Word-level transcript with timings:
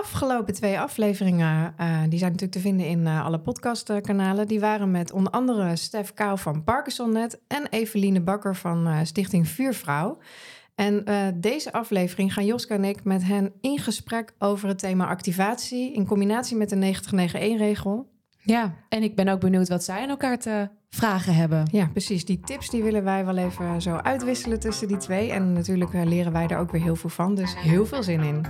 afgelopen 0.00 0.54
twee 0.54 0.80
afleveringen, 0.80 1.74
uh, 1.80 2.00
die 2.08 2.18
zijn 2.18 2.32
natuurlijk 2.32 2.52
te 2.52 2.60
vinden 2.60 2.86
in 2.86 3.00
uh, 3.00 3.24
alle 3.24 3.40
podcastkanalen. 3.40 4.46
Die 4.46 4.60
waren 4.60 4.90
met 4.90 5.12
onder 5.12 5.32
andere 5.32 5.76
Stef 5.76 6.14
Kou 6.14 6.38
van 6.38 6.64
Parkinsonnet 6.64 7.40
en 7.46 7.66
Eveline 7.70 8.20
Bakker 8.20 8.56
van 8.56 8.88
uh, 8.88 8.98
Stichting 9.02 9.48
Vuurvrouw. 9.48 10.18
En 10.74 11.04
deze 11.34 11.72
aflevering 11.72 12.32
gaan 12.32 12.44
Joska 12.44 12.74
en 12.74 12.84
ik 12.84 13.04
met 13.04 13.24
hen 13.24 13.52
in 13.60 13.78
gesprek 13.78 14.34
over 14.38 14.68
het 14.68 14.78
thema 14.78 15.06
activatie 15.06 15.92
in 15.92 16.06
combinatie 16.06 16.56
met 16.56 16.68
de 16.68 16.94
9091-regel. 16.94 18.10
Ja, 18.42 18.74
en 18.88 19.02
ik 19.02 19.16
ben 19.16 19.28
ook 19.28 19.40
benieuwd 19.40 19.68
wat 19.68 19.84
zij 19.84 20.02
aan 20.02 20.08
elkaar 20.08 20.38
te 20.38 20.68
vragen 20.90 21.34
hebben. 21.34 21.68
Ja, 21.70 21.86
precies. 21.86 22.24
Die 22.24 22.40
tips 22.40 22.70
die 22.70 22.82
willen 22.82 23.04
wij 23.04 23.24
wel 23.24 23.36
even 23.36 23.82
zo 23.82 23.96
uitwisselen 23.96 24.60
tussen 24.60 24.88
die 24.88 24.96
twee. 24.96 25.32
En 25.32 25.52
natuurlijk 25.52 25.92
leren 25.92 26.32
wij 26.32 26.46
er 26.46 26.58
ook 26.58 26.70
weer 26.70 26.82
heel 26.82 26.96
veel 26.96 27.10
van. 27.10 27.34
Dus 27.34 27.54
heel 27.56 27.86
veel 27.86 28.02
zin 28.02 28.22
in. 28.22 28.46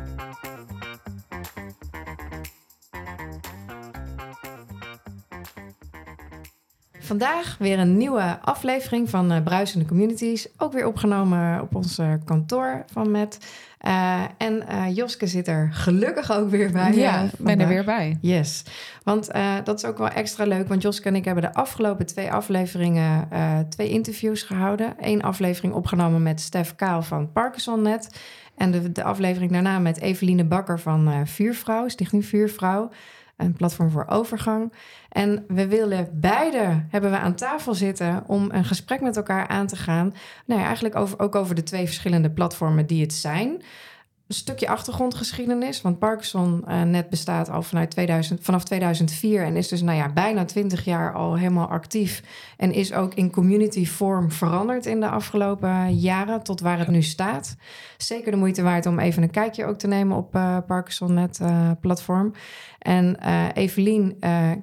Vandaag 7.09 7.57
weer 7.59 7.79
een 7.79 7.97
nieuwe 7.97 8.39
aflevering 8.43 9.11
van 9.11 9.33
uh, 9.33 9.43
Bruisende 9.43 9.87
Communities. 9.87 10.49
Ook 10.57 10.73
weer 10.73 10.87
opgenomen 10.87 11.63
op 11.63 11.75
ons 11.75 11.99
uh, 11.99 12.13
kantoor 12.25 12.85
van 12.93 13.11
Met. 13.11 13.39
Uh, 13.87 14.23
en 14.39 14.65
Joske 14.95 15.27
zit 15.27 15.49
er 15.49 15.69
gelukkig 15.73 16.33
ook 16.33 16.51
weer 16.51 16.73
bij. 16.73 16.95
Ja, 16.95 17.23
ik 17.23 17.31
ben 17.39 17.61
er 17.61 17.69
weer 17.69 17.85
bij. 17.85 18.19
Yes. 18.21 18.63
Want 19.05 19.31
dat 19.65 19.79
is 19.79 19.85
ook 19.85 19.99
wel 19.99 20.09
extra 20.09 20.45
leuk. 20.45 20.69
Want 20.69 20.83
Joske 20.83 21.09
en 21.09 21.15
ik 21.15 21.25
hebben 21.25 21.43
de 21.43 21.55
afgelopen 21.55 22.07
twee 22.07 22.33
afleveringen 22.33 23.29
twee 23.69 23.89
interviews 23.89 24.43
gehouden. 24.43 24.95
Eén 25.01 25.23
aflevering 25.23 25.75
opgenomen 25.75 26.23
met 26.23 26.41
Stef 26.41 26.75
Kaal 26.75 27.03
van 27.03 27.33
Parkinsonnet. 27.33 28.21
En 28.57 28.71
de, 28.71 28.93
de 28.93 29.03
aflevering 29.03 29.53
daarna 29.53 29.79
met 29.79 30.01
Eveline 30.01 30.45
Bakker 30.45 30.81
van 30.81 31.27
Vuurvrouw, 31.27 31.89
Stichting 31.89 32.25
Vuurvrouw 32.25 32.91
een 33.39 33.53
platform 33.53 33.91
voor 33.91 34.07
overgang. 34.09 34.73
En 35.09 35.45
we 35.49 35.69
willen 35.69 36.09
beide 36.13 36.85
hebben 36.89 37.11
we 37.11 37.19
aan 37.19 37.35
tafel 37.35 37.75
zitten 37.75 38.25
om 38.27 38.49
een 38.51 38.65
gesprek 38.65 39.01
met 39.01 39.17
elkaar 39.17 39.47
aan 39.49 39.67
te 39.67 39.77
gaan. 39.77 40.15
Nou 40.47 40.61
ja, 40.61 40.67
eigenlijk 40.67 40.97
over, 40.97 41.19
ook 41.19 41.35
over 41.35 41.55
de 41.55 41.63
twee 41.63 41.87
verschillende 41.87 42.31
platformen 42.31 42.87
die 42.87 43.03
het 43.03 43.13
zijn 43.13 43.63
een 44.29 44.35
stukje 44.35 44.69
achtergrondgeschiedenis. 44.69 45.83
Want 45.83 45.99
Parkinson 45.99 46.65
uh, 46.69 46.83
net 46.83 47.09
bestaat 47.09 47.51
al 47.51 47.63
vanuit 47.63 47.91
2000, 47.91 48.41
vanaf 48.43 48.65
2004 48.65 49.45
en 49.45 49.57
is 49.57 49.69
dus 49.69 49.83
nou 49.83 49.97
ja, 49.97 50.13
bijna 50.13 50.45
20 50.45 50.85
jaar 50.85 51.15
al 51.15 51.37
helemaal 51.37 51.69
actief. 51.69 52.23
En 52.57 52.73
is 52.73 52.93
ook 52.93 53.15
in 53.15 53.31
community 53.31 53.87
vorm 53.87 54.31
veranderd 54.31 54.87
in 54.87 55.01
de 55.01 55.09
afgelopen 55.09 55.95
jaren 55.95 56.43
tot 56.43 56.61
waar 56.61 56.79
het 56.79 56.89
nu 56.89 57.03
staat. 57.03 57.57
Zeker 57.97 58.31
de 58.31 58.37
moeite 58.37 58.63
waard 58.63 58.87
om 58.87 58.99
even 58.99 59.23
een 59.23 59.31
kijkje 59.31 59.65
ook 59.65 59.79
te 59.79 59.87
nemen 59.87 60.17
op 60.17 60.35
uh, 60.35 60.57
Parkinson 60.67 61.15
Net 61.15 61.39
uh, 61.43 61.71
platform. 61.81 62.33
En 62.79 63.17
Evelien 63.55 64.19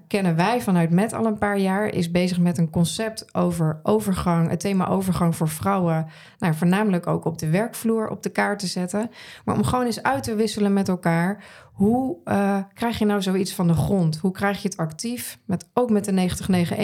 kennen 0.07 0.35
wij 0.35 0.61
vanuit 0.61 0.89
Met 0.89 1.13
al 1.13 1.25
een 1.25 1.37
paar 1.37 1.57
jaar. 1.57 1.87
Is 1.87 2.11
bezig 2.11 2.39
met 2.39 2.57
een 2.57 2.69
concept 2.69 3.35
over 3.35 3.79
overgang. 3.83 4.49
Het 4.49 4.59
thema 4.59 4.87
overgang 4.87 5.35
voor 5.35 5.49
vrouwen. 5.49 6.07
Nou, 6.39 6.53
voornamelijk 6.53 7.07
ook 7.07 7.25
op 7.25 7.37
de 7.37 7.49
werkvloer 7.49 8.09
op 8.09 8.23
de 8.23 8.29
kaart 8.29 8.59
te 8.59 8.67
zetten. 8.67 9.09
Maar 9.45 9.54
om 9.55 9.63
gewoon 9.63 9.85
eens 9.85 10.03
uit 10.03 10.23
te 10.23 10.35
wisselen 10.35 10.73
met 10.73 10.87
elkaar. 10.87 11.43
Hoe 11.73 12.17
uh, 12.25 12.57
krijg 12.73 12.99
je 12.99 13.05
nou 13.05 13.21
zoiets 13.21 13.53
van 13.53 13.67
de 13.67 13.73
grond? 13.73 14.17
Hoe 14.17 14.31
krijg 14.31 14.61
je 14.61 14.67
het 14.67 14.77
actief? 14.77 15.39
Met, 15.45 15.69
ook 15.73 15.89
met 15.89 16.05
de 16.05 16.29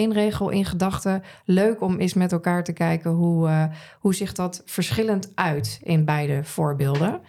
90-9-1-regel 0.10 0.50
in 0.50 0.66
gedachten. 0.66 1.24
Leuk 1.46 1.82
om 1.82 2.00
eens 2.00 2.14
met 2.14 2.32
elkaar 2.32 2.64
te 2.64 2.74
kijken 2.74 3.12
hoe, 3.12 3.70
hoe 4.00 4.16
zich 4.16 4.34
dat 4.34 4.62
verschillend 4.66 5.32
uit 5.36 5.80
in 5.84 6.06
beide 6.06 6.44
voorbeelden. 6.44 7.22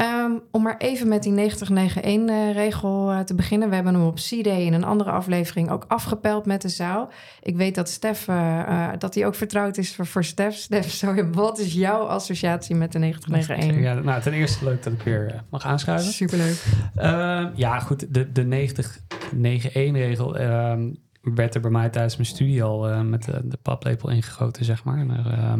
Um, 0.00 0.42
om 0.50 0.62
maar 0.62 0.76
even 0.76 1.08
met 1.08 1.22
die 1.22 1.50
90-9-1-regel 1.50 3.12
uh, 3.12 3.20
te 3.20 3.34
beginnen. 3.34 3.68
We 3.68 3.74
hebben 3.74 3.94
hem 3.94 4.04
op 4.04 4.14
C-Day 4.14 4.62
in 4.62 4.72
een 4.72 4.84
andere 4.84 5.10
aflevering 5.10 5.70
ook 5.70 5.84
afgepeld 5.88 6.46
met 6.46 6.62
de 6.62 6.68
zaal. 6.68 7.10
Ik 7.42 7.56
weet 7.56 7.74
dat 7.74 7.88
Stef, 7.88 8.28
uh, 8.28 8.36
uh, 8.36 8.88
dat 8.98 9.14
hij 9.14 9.26
ook 9.26 9.34
vertrouwd 9.34 9.76
is 9.76 9.94
voor, 9.94 10.06
voor 10.06 10.24
Stef. 10.24 10.54
Stef, 10.54 10.90
sorry, 11.04 11.30
wat 11.30 11.58
is 11.58 11.74
jouw 11.74 12.02
associatie 12.02 12.74
met 12.74 12.92
de 12.92 13.14
90-9-1? 13.14 13.78
Ja, 13.80 13.94
nou, 13.94 14.22
ten 14.22 14.32
eerste 14.32 14.64
leuk 14.64 14.82
dat 14.82 14.92
ik 14.92 15.02
weer 15.02 15.44
mag 15.50 15.64
aanschuiven. 15.64 16.12
Superleuk. 16.12 16.64
Ehm, 16.94 17.50
ja, 17.54 17.78
goed, 17.78 18.14
de, 18.14 18.32
de 18.32 18.68
90-9-1-regel 19.34 20.36
ehm, 20.36 20.90
werd 21.22 21.54
er 21.54 21.60
bij 21.60 21.70
mij 21.70 21.88
tijdens 21.88 22.16
mijn 22.16 22.28
studie 22.28 22.62
al 22.62 23.04
met 23.04 23.24
de, 23.24 23.40
de 23.44 23.58
paplepel 23.62 24.10
ingegoten, 24.10 24.64
zeg 24.64 24.84
maar. 24.84 25.06
Maar, 25.06 25.58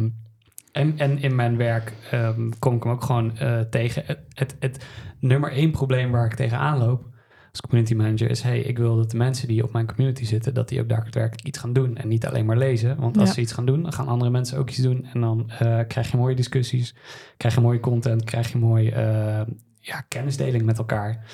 en, 0.71 0.97
en 0.97 1.21
in 1.21 1.35
mijn 1.35 1.57
werk 1.57 1.93
um, 2.13 2.59
kom 2.59 2.75
ik 2.75 2.83
hem 2.83 2.91
ook 2.91 3.03
gewoon 3.03 3.31
uh, 3.41 3.59
tegen. 3.59 4.03
Het, 4.05 4.19
het, 4.33 4.55
het, 4.59 4.85
nummer 5.19 5.51
één 5.51 5.71
probleem 5.71 6.11
waar 6.11 6.25
ik 6.25 6.33
tegenaan 6.35 6.77
loop 6.77 7.09
als 7.51 7.61
community 7.61 7.93
manager 7.93 8.29
is... 8.29 8.41
hey, 8.41 8.59
ik 8.59 8.77
wil 8.77 8.95
dat 8.95 9.11
de 9.11 9.17
mensen 9.17 9.47
die 9.47 9.63
op 9.63 9.71
mijn 9.71 9.87
community 9.87 10.25
zitten... 10.25 10.53
dat 10.53 10.69
die 10.69 10.79
ook 10.81 10.89
daadwerkelijk 10.89 11.47
iets 11.47 11.59
gaan 11.59 11.73
doen 11.73 11.97
en 11.97 12.07
niet 12.07 12.25
alleen 12.25 12.45
maar 12.45 12.57
lezen. 12.57 12.97
Want 12.99 13.17
als 13.17 13.27
ja. 13.27 13.33
ze 13.33 13.41
iets 13.41 13.51
gaan 13.51 13.65
doen, 13.65 13.81
dan 13.81 13.93
gaan 13.93 14.07
andere 14.07 14.31
mensen 14.31 14.57
ook 14.57 14.69
iets 14.69 14.77
doen... 14.77 15.05
en 15.13 15.21
dan 15.21 15.51
uh, 15.51 15.79
krijg 15.87 16.11
je 16.11 16.17
mooie 16.17 16.35
discussies, 16.35 16.95
krijg 17.37 17.55
je 17.55 17.61
mooie 17.61 17.79
content... 17.79 18.23
krijg 18.23 18.51
je 18.51 18.57
mooie 18.57 18.91
uh, 18.91 19.55
ja, 19.79 20.01
kennisdeling 20.07 20.63
met 20.63 20.77
elkaar. 20.77 21.25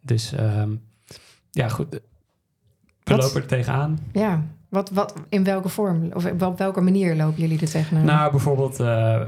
Dus 0.00 0.32
um, 0.40 0.82
ja, 1.50 1.68
goed, 1.68 1.90
we 1.90 2.00
Wat? 3.04 3.22
lopen 3.22 3.40
er 3.40 3.46
tegenaan. 3.46 3.98
Ja, 4.12 4.46
wat, 4.74 4.90
wat, 4.90 5.14
in 5.28 5.44
welke 5.44 5.68
vorm 5.68 6.10
of 6.12 6.42
op 6.42 6.58
welke 6.58 6.80
manier 6.80 7.16
lopen 7.16 7.40
jullie 7.40 7.60
er 7.60 7.70
tegenaan? 7.70 8.04
Nou, 8.04 8.30
bijvoorbeeld, 8.30 8.80
uh, 8.80 8.86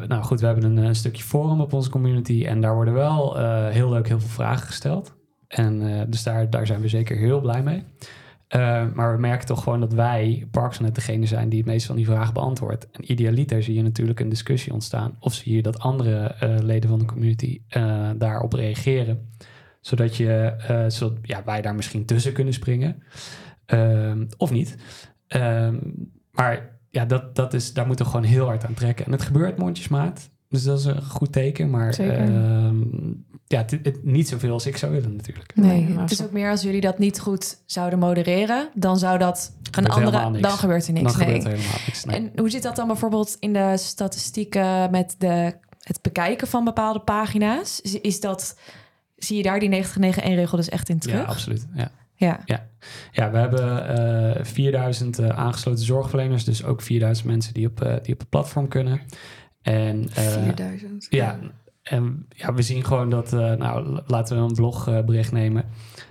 nou 0.09 0.23
goed, 0.23 0.41
we 0.41 0.47
hebben 0.47 0.65
een, 0.65 0.77
een, 0.77 0.95
stukje 0.95 1.23
forum 1.23 1.61
op 1.61 1.73
onze 1.73 1.91
community 1.91 2.45
en 2.47 2.61
daar 2.61 2.75
worden 2.75 2.95
wel 2.95 3.41
uh, 3.41 3.69
heel 3.69 3.91
leuk 3.91 4.09
heel 4.09 4.21
veel 4.21 4.29
vragen 4.29 4.67
gesteld. 4.67 5.15
En 5.49 6.07
dus 6.11 6.23
daar, 6.23 6.51
daar 6.51 6.67
zijn 6.67 6.81
we 6.81 6.89
zeker 6.89 7.17
heel 7.17 7.41
blij 7.41 7.63
mee. 7.63 7.83
maar 8.95 9.15
we 9.15 9.21
merken 9.21 9.47
toch 9.47 9.63
gewoon 9.63 9.81
dat 9.81 9.93
wij, 9.93 10.47
Parksonet, 10.51 10.95
degene 10.95 11.27
zijn 11.27 11.49
die 11.49 11.59
het 11.59 11.69
meest 11.69 11.87
van 11.87 11.97
die 11.97 12.07
vragen 12.07 12.35
beantwoordt. 12.35 12.91
En 12.91 13.11
idealiter 13.13 13.63
zie 13.63 13.75
je 13.75 13.83
natuurlijk 13.83 14.21
een 14.21 14.29
discussie 14.29 14.73
ontstaan. 14.73 15.17
Of 15.21 15.35
zie 15.35 15.55
je 15.55 15.63
dat 15.63 15.79
andere 15.79 16.35
leden 16.63 16.91
van 16.91 16.99
de 16.99 17.05
community 17.05 17.61
daarop 18.17 18.53
reageren. 18.53 19.31
Zodat, 19.81 20.17
je, 20.17 20.55
zodat 20.89 21.19
ja, 21.23 21.43
wij 21.45 21.63
daar 21.63 21.75
misschien 21.75 22.05
tussen 22.05 22.33
kunnen 22.33 22.55
springen. 22.55 23.03
of 24.37 24.51
niet. 24.51 24.77
Um, 25.29 26.11
maar 26.31 26.79
ja, 26.91 27.05
dat, 27.05 27.35
dat 27.35 27.55
is, 27.55 27.73
daar 27.73 27.87
moeten 27.87 28.05
we 28.05 28.11
gewoon 28.11 28.27
heel 28.27 28.47
hard 28.47 28.65
aan 28.65 28.75
trekken. 28.75 29.07
En 29.07 29.13
het 29.13 29.23
gebeurt 29.23 29.59
mondjesmaat. 29.59 30.31
Dus 30.49 30.65
dat 30.65 30.79
is 30.79 30.85
een 30.85 31.03
goed 31.03 31.33
teken. 31.33 31.71
Maar 31.71 31.99
um, 31.99 33.25
ja, 33.47 33.59
het, 33.59 33.71
het, 33.71 34.05
niet 34.05 34.29
zoveel 34.29 34.53
als 34.53 34.67
ik 34.67 34.77
zou 34.77 34.93
willen 34.93 35.17
natuurlijk. 35.17 35.57
Nee, 35.57 35.99
het 35.99 36.11
is 36.11 36.23
ook 36.23 36.33
meer 36.33 36.51
als 36.51 36.63
jullie 36.63 36.81
dat 36.81 36.99
niet 36.99 37.21
goed 37.21 37.63
zouden 37.67 37.99
modereren, 37.99 38.69
dan 38.75 38.99
zou 38.99 39.19
dat 39.19 39.53
een 39.71 39.89
andere. 39.89 40.41
Dan 40.41 40.51
gebeurt 40.51 40.87
er 40.87 40.93
niks. 40.93 41.13
Dan 41.13 41.19
nee. 41.21 41.27
gebeurt 41.27 41.45
er 41.45 41.59
helemaal 41.59 41.81
niks. 41.87 42.05
Nee. 42.05 42.17
En 42.17 42.33
hoe 42.37 42.51
zit 42.51 42.63
dat 42.63 42.77
dan 42.77 42.87
bijvoorbeeld 42.87 43.37
in 43.41 43.53
de 43.53 43.75
statistieken 43.77 44.91
met 44.91 45.15
de, 45.19 45.55
het 45.81 46.03
bekijken 46.03 46.49
van 46.49 46.65
bepaalde 46.65 47.01
pagina's? 47.01 47.81
Is, 47.81 48.01
is 48.01 48.21
dat, 48.21 48.59
zie 49.17 49.37
je 49.37 49.43
daar 49.43 49.61
die 49.61 49.85
9091-regel 49.85 50.57
dus 50.57 50.69
echt 50.69 50.89
in 50.89 50.99
terug? 50.99 51.21
Ja, 51.21 51.25
absoluut. 51.25 51.67
Ja. 51.75 51.91
Ja. 52.17 52.41
ja. 52.45 52.69
Ja, 53.13 53.31
we 53.31 53.39
hebben 53.39 54.37
uh, 54.39 54.45
4000 54.45 55.21
uh, 55.21 55.29
aangesloten 55.29 55.85
zorgverleners, 55.85 56.45
dus 56.45 56.65
ook 56.65 56.83
4000 56.83 57.27
mensen 57.27 57.55
die 57.55 57.67
op, 57.67 57.83
uh, 57.83 57.95
die 58.03 58.15
op 58.15 58.21
het 58.21 58.29
platform 58.29 58.69
kunnen. 58.69 59.01
En, 59.63 60.09
4000? 60.11 61.07
Ja, 61.11 61.39
en 61.83 62.27
ja, 62.29 62.55
we 62.55 62.63
zien 62.63 62.85
gewoon 62.85 63.11
dat, 63.11 63.31
nou, 63.31 64.01
laten 64.07 64.37
we 64.37 64.43
een 64.43 64.55
blogbericht 64.55 65.33
nemen. 65.33 65.65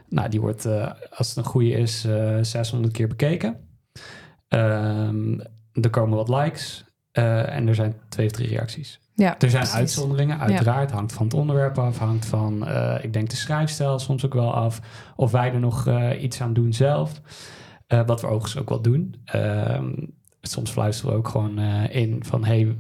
Nou, 0.10 0.30
die 0.30 0.42
wordt, 0.42 0.66
als 1.10 1.28
het 1.28 1.38
een 1.38 1.44
goede 1.44 1.72
is, 1.72 2.08
600 2.42 2.94
keer 2.94 3.08
bekeken. 3.08 3.58
Um, 4.50 5.42
er 5.72 5.90
komen 5.90 6.18
wat 6.18 6.30
likes 6.30 6.86
en 7.16 7.68
er 7.68 7.76
zijn 7.76 7.96
twee 8.10 8.26
of 8.26 8.32
drie 8.32 8.48
reacties. 8.48 9.00
Ja, 9.14 9.40
er 9.40 9.50
zijn 9.50 9.62
precies. 9.62 9.80
uitzonderingen, 9.80 10.40
uiteraard. 10.40 10.90
Ja. 10.90 10.96
Hangt 10.96 11.14
van 11.14 11.26
het 11.26 11.34
onderwerp 11.34 11.78
af, 11.78 11.98
hangt 11.98 12.26
van, 12.26 12.68
uh, 12.68 12.96
ik 13.02 13.14
denk, 13.14 13.30
de 13.30 13.36
schrijfstijl 13.36 14.00
soms 14.00 14.26
ook 14.26 14.34
wel 14.34 14.54
af. 14.54 14.80
Of 15.16 15.32
wij 15.32 15.54
er 15.54 15.60
nog 15.60 15.88
uh, 15.88 16.24
iets 16.24 16.42
aan 16.42 16.54
doen 16.54 16.74
zelf. 16.74 17.22
Uh, 17.88 18.06
wat 18.06 18.22
we 18.22 18.28
overigens 18.28 18.58
ook 18.58 18.70
wel 18.70 18.82
doen. 18.82 19.16
soms 20.42 20.72
fluisteren 20.72 21.12
we 21.12 21.18
ook 21.18 21.28
gewoon 21.28 21.60
in 21.90 22.24
van, 22.26 22.46
hey, 22.46 22.78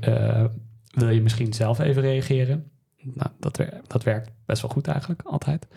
wil 0.92 1.10
je 1.10 1.22
misschien 1.22 1.54
zelf 1.54 1.80
even 1.80 2.02
reageren? 2.02 2.72
Nou, 3.14 3.30
dat, 3.40 3.58
wer 3.58 3.82
dat 3.88 4.04
werkt 4.04 4.32
best 4.46 4.62
wel 4.62 4.72
goed 4.72 4.88
eigenlijk, 4.88 5.22
altijd. 5.22 5.68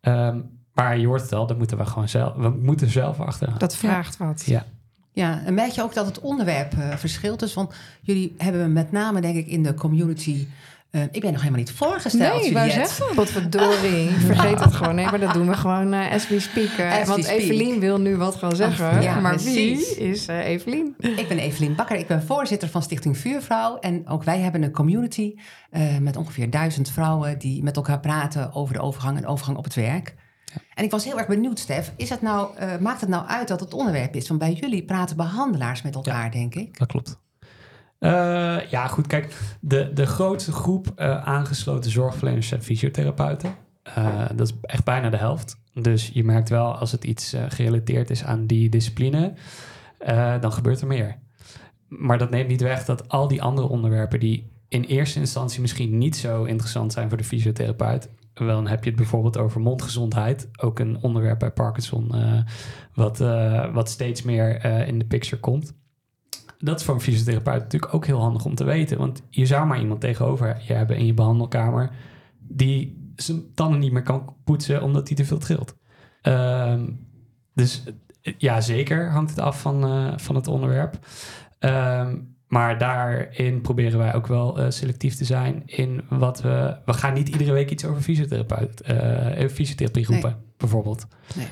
Um, 0.00 0.50
maar 0.72 0.98
je 0.98 1.06
hoort 1.06 1.22
het 1.22 1.32
al, 1.32 1.46
dan 1.46 1.56
moeten 1.56 1.78
we 1.78 1.86
gewoon 1.86 2.08
zelf, 2.08 2.34
we 2.34 2.48
moeten 2.48 2.88
zelf 2.88 3.20
achteraan. 3.20 3.58
Dat 3.58 3.76
vraagt 3.76 4.16
ja. 4.18 4.26
wat. 4.26 4.44
Ja. 4.46 4.64
Ja, 5.18 5.42
en 5.44 5.54
merk 5.54 5.70
je 5.70 5.82
ook 5.82 5.94
dat 5.94 6.06
het 6.06 6.20
onderwerp 6.20 6.74
uh, 6.78 6.96
verschilt. 6.96 7.40
Dus 7.40 7.52
van 7.52 7.70
jullie 8.00 8.34
hebben 8.38 8.72
met 8.72 8.92
name, 8.92 9.20
denk 9.20 9.36
ik, 9.36 9.46
in 9.46 9.62
de 9.62 9.74
community 9.74 10.46
Eh, 10.90 11.02
ik 11.10 11.20
ben 11.20 11.30
nog 11.32 11.40
helemaal 11.40 11.60
niet 11.60 11.70
voorgesteld, 11.72 12.40
Nee, 12.42 12.52
Juliette. 12.52 12.70
zeggen. 12.72 13.14
Potverdorie, 13.14 14.08
vergeet 14.30 14.60
het 14.60 14.74
gewoon. 14.74 14.94
Nee, 14.94 15.04
maar 15.04 15.20
dat 15.20 15.32
doen 15.34 15.46
we 15.48 15.54
gewoon 15.56 15.92
eh 15.92 16.12
as 16.12 16.28
we 16.28 16.40
speak. 16.40 16.68
eh, 16.78 16.92
As 16.92 17.00
we 17.00 17.06
want 17.06 17.24
speak. 17.24 17.38
Evelien 17.40 17.80
wil 17.80 18.00
nu 18.00 18.16
wat 18.16 18.34
gaan 18.36 18.56
zeggen. 18.56 19.02
ja, 19.02 19.20
maar 19.20 19.34
precies. 19.34 19.94
wie 19.96 20.08
is 20.08 20.26
eh, 20.26 20.46
Evelien? 20.46 20.94
Ik 20.98 21.28
ben 21.28 21.38
Evelien 21.38 21.74
Bakker, 21.74 21.96
ik 21.96 22.06
ben 22.06 22.22
voorzitter 22.22 22.68
van 22.68 22.82
Stichting 22.82 23.18
Vuurvrouw. 23.18 23.78
En 23.78 24.08
ook 24.08 24.24
wij 24.24 24.38
hebben 24.38 24.62
een 24.62 24.70
community 24.72 25.34
eh, 25.70 25.82
met 26.00 26.16
ongeveer 26.16 26.50
duizend 26.50 26.90
vrouwen... 26.90 27.38
die 27.38 27.62
met 27.62 27.76
elkaar 27.76 28.00
praten 28.00 28.52
over 28.52 28.74
de 28.74 28.80
overgang 28.80 29.16
en 29.16 29.26
overgang 29.26 29.56
op 29.58 29.64
het 29.64 29.74
werk. 29.74 30.14
En 30.74 30.84
ik 30.84 30.90
was 30.90 31.04
heel 31.04 31.18
erg 31.18 31.26
benieuwd, 31.26 31.58
Stef. 31.58 31.92
Is 31.96 32.10
het 32.10 32.22
nou, 32.22 32.56
eh, 32.56 32.78
maakt 32.78 33.00
het 33.00 33.10
nou 33.10 33.26
uit 33.26 33.48
dat 33.48 33.60
het 33.60 33.74
onderwerp 33.74 34.14
is? 34.14 34.28
Want 34.28 34.40
bij 34.40 34.52
jullie 34.52 34.84
praten 34.84 35.16
behandelaars 35.16 35.82
met 35.82 35.94
elkaar, 35.94 36.30
denk 36.30 36.54
ik. 36.54 36.78
Dat 36.78 36.88
klopt. 36.88 37.18
Eh, 37.98 38.70
ja, 38.70 38.86
goed. 38.86 39.06
Kijk, 39.06 39.36
de, 39.60 39.92
de 39.92 40.06
grootste 40.06 40.52
groep 40.52 40.92
eh, 40.96 41.24
aangesloten 41.24 41.90
zorgverleners 41.90 42.48
zijn 42.48 42.62
fysiotherapeuten. 42.62 43.54
Dat 44.34 44.48
is 44.48 44.54
echt 44.60 44.84
bijna 44.84 45.10
de 45.10 45.16
helft. 45.16 45.60
Dus 45.74 46.10
je 46.12 46.24
merkt 46.24 46.48
wel 46.48 46.76
als 46.76 46.92
het 46.92 47.04
iets 47.04 47.36
gerelateerd 47.48 48.10
is 48.10 48.24
aan 48.24 48.46
die 48.46 48.68
discipline, 48.68 49.32
dan 50.40 50.52
gebeurt 50.52 50.80
er 50.80 50.86
meer. 50.86 51.18
Maar 51.88 52.18
dat 52.18 52.30
neemt 52.30 52.48
niet 52.48 52.60
weg 52.60 52.84
dat 52.84 53.08
al 53.08 53.28
die 53.28 53.42
andere 53.42 53.68
onderwerpen 53.68 54.20
die 54.20 54.50
in 54.68 54.82
eerste 54.82 55.18
instantie 55.18 55.60
misschien 55.60 55.98
niet 55.98 56.16
zo 56.16 56.44
interessant 56.44 56.92
zijn 56.92 57.08
voor 57.08 57.18
de 57.18 57.24
fysiotherapeut. 57.24 58.08
Dan 58.46 58.66
heb 58.66 58.84
je 58.84 58.90
het 58.90 58.98
bijvoorbeeld 58.98 59.38
over 59.38 59.60
mondgezondheid. 59.60 60.48
Ook 60.60 60.78
een 60.78 61.02
onderwerp 61.02 61.38
bij 61.38 61.50
Parkinson, 61.50 62.14
eh, 62.14 62.40
wat, 62.94 63.20
eh, 63.20 63.74
wat 63.74 63.88
steeds 63.88 64.22
meer 64.22 64.56
eh, 64.56 64.88
in 64.88 64.98
de 64.98 65.04
picture 65.04 65.40
komt 65.40 65.76
dat 66.58 66.78
is 66.78 66.84
voor 66.86 66.94
een 66.94 67.00
fysiotherapeut 67.00 67.62
natuurlijk 67.62 67.94
ook 67.94 68.06
heel 68.06 68.20
handig 68.20 68.44
om 68.44 68.54
te 68.54 68.64
weten. 68.64 68.98
Want 68.98 69.22
je 69.30 69.46
zou 69.46 69.66
maar 69.66 69.80
iemand 69.80 70.00
tegenover 70.00 70.62
je 70.66 70.72
hebben 70.72 70.96
in 70.96 71.06
je 71.06 71.14
behandelkamer 71.14 71.90
die 72.38 73.12
zijn 73.16 73.54
tanden 73.54 73.78
niet 73.78 73.92
meer 73.92 74.02
kan 74.02 74.34
poetsen 74.44 74.82
omdat 74.82 75.08
hij 75.08 75.16
te 75.16 75.24
veel 75.24 75.38
trilt. 75.38 75.76
Ehm, 76.22 76.90
dus 77.54 77.84
ja, 78.38 78.60
zeker 78.60 79.10
hangt 79.10 79.30
het 79.30 79.38
af 79.38 79.60
van, 79.60 79.80
van 80.20 80.34
het 80.34 80.46
onderwerp. 80.46 80.98
Ehm, 81.58 82.16
maar 82.48 82.78
daarin 82.78 83.60
proberen 83.60 83.98
wij 83.98 84.14
ook 84.14 84.26
wel 84.26 84.58
eh, 84.58 84.70
selectief 84.70 85.14
te 85.14 85.24
zijn 85.24 85.62
in 85.66 86.00
wat 86.08 86.42
we... 86.42 86.76
We 86.84 86.92
gaan 86.92 87.14
niet 87.14 87.28
iedere 87.28 87.52
week 87.52 87.70
iets 87.70 87.84
over 87.84 88.02
fysiotherapeut, 88.02 88.80
eh, 88.80 89.48
fysiotherapie 89.48 90.06
roepen, 90.06 90.36
bijvoorbeeld. 90.56 91.06
Nee. 91.34 91.46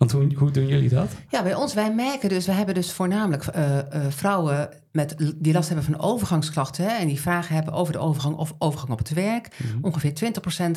Want 0.00 0.12
hoe, 0.12 0.34
hoe 0.34 0.50
doen 0.50 0.66
jullie 0.66 0.88
dat? 0.88 1.08
Ja, 1.28 1.42
bij 1.42 1.54
ons, 1.54 1.74
wij 1.74 1.94
merken 1.94 2.28
dus, 2.28 2.46
we 2.46 2.52
hebben 2.52 2.74
dus 2.74 2.92
voornamelijk 2.92 3.46
eh, 3.46 3.78
eh, 3.78 3.84
vrouwen 4.08 4.68
met, 4.92 5.14
die 5.36 5.52
last 5.52 5.68
hebben 5.68 5.86
van 5.86 6.00
overgangsklachten. 6.00 6.84
Hè, 6.84 6.90
en 6.90 7.06
die 7.06 7.20
vragen 7.20 7.54
hebben 7.54 7.74
over 7.74 7.92
de 7.92 7.98
overgang 7.98 8.36
of 8.36 8.54
overgang 8.58 8.90
op 8.90 8.98
het 8.98 9.12
werk. 9.12 9.48
Ongeveer 9.80 10.12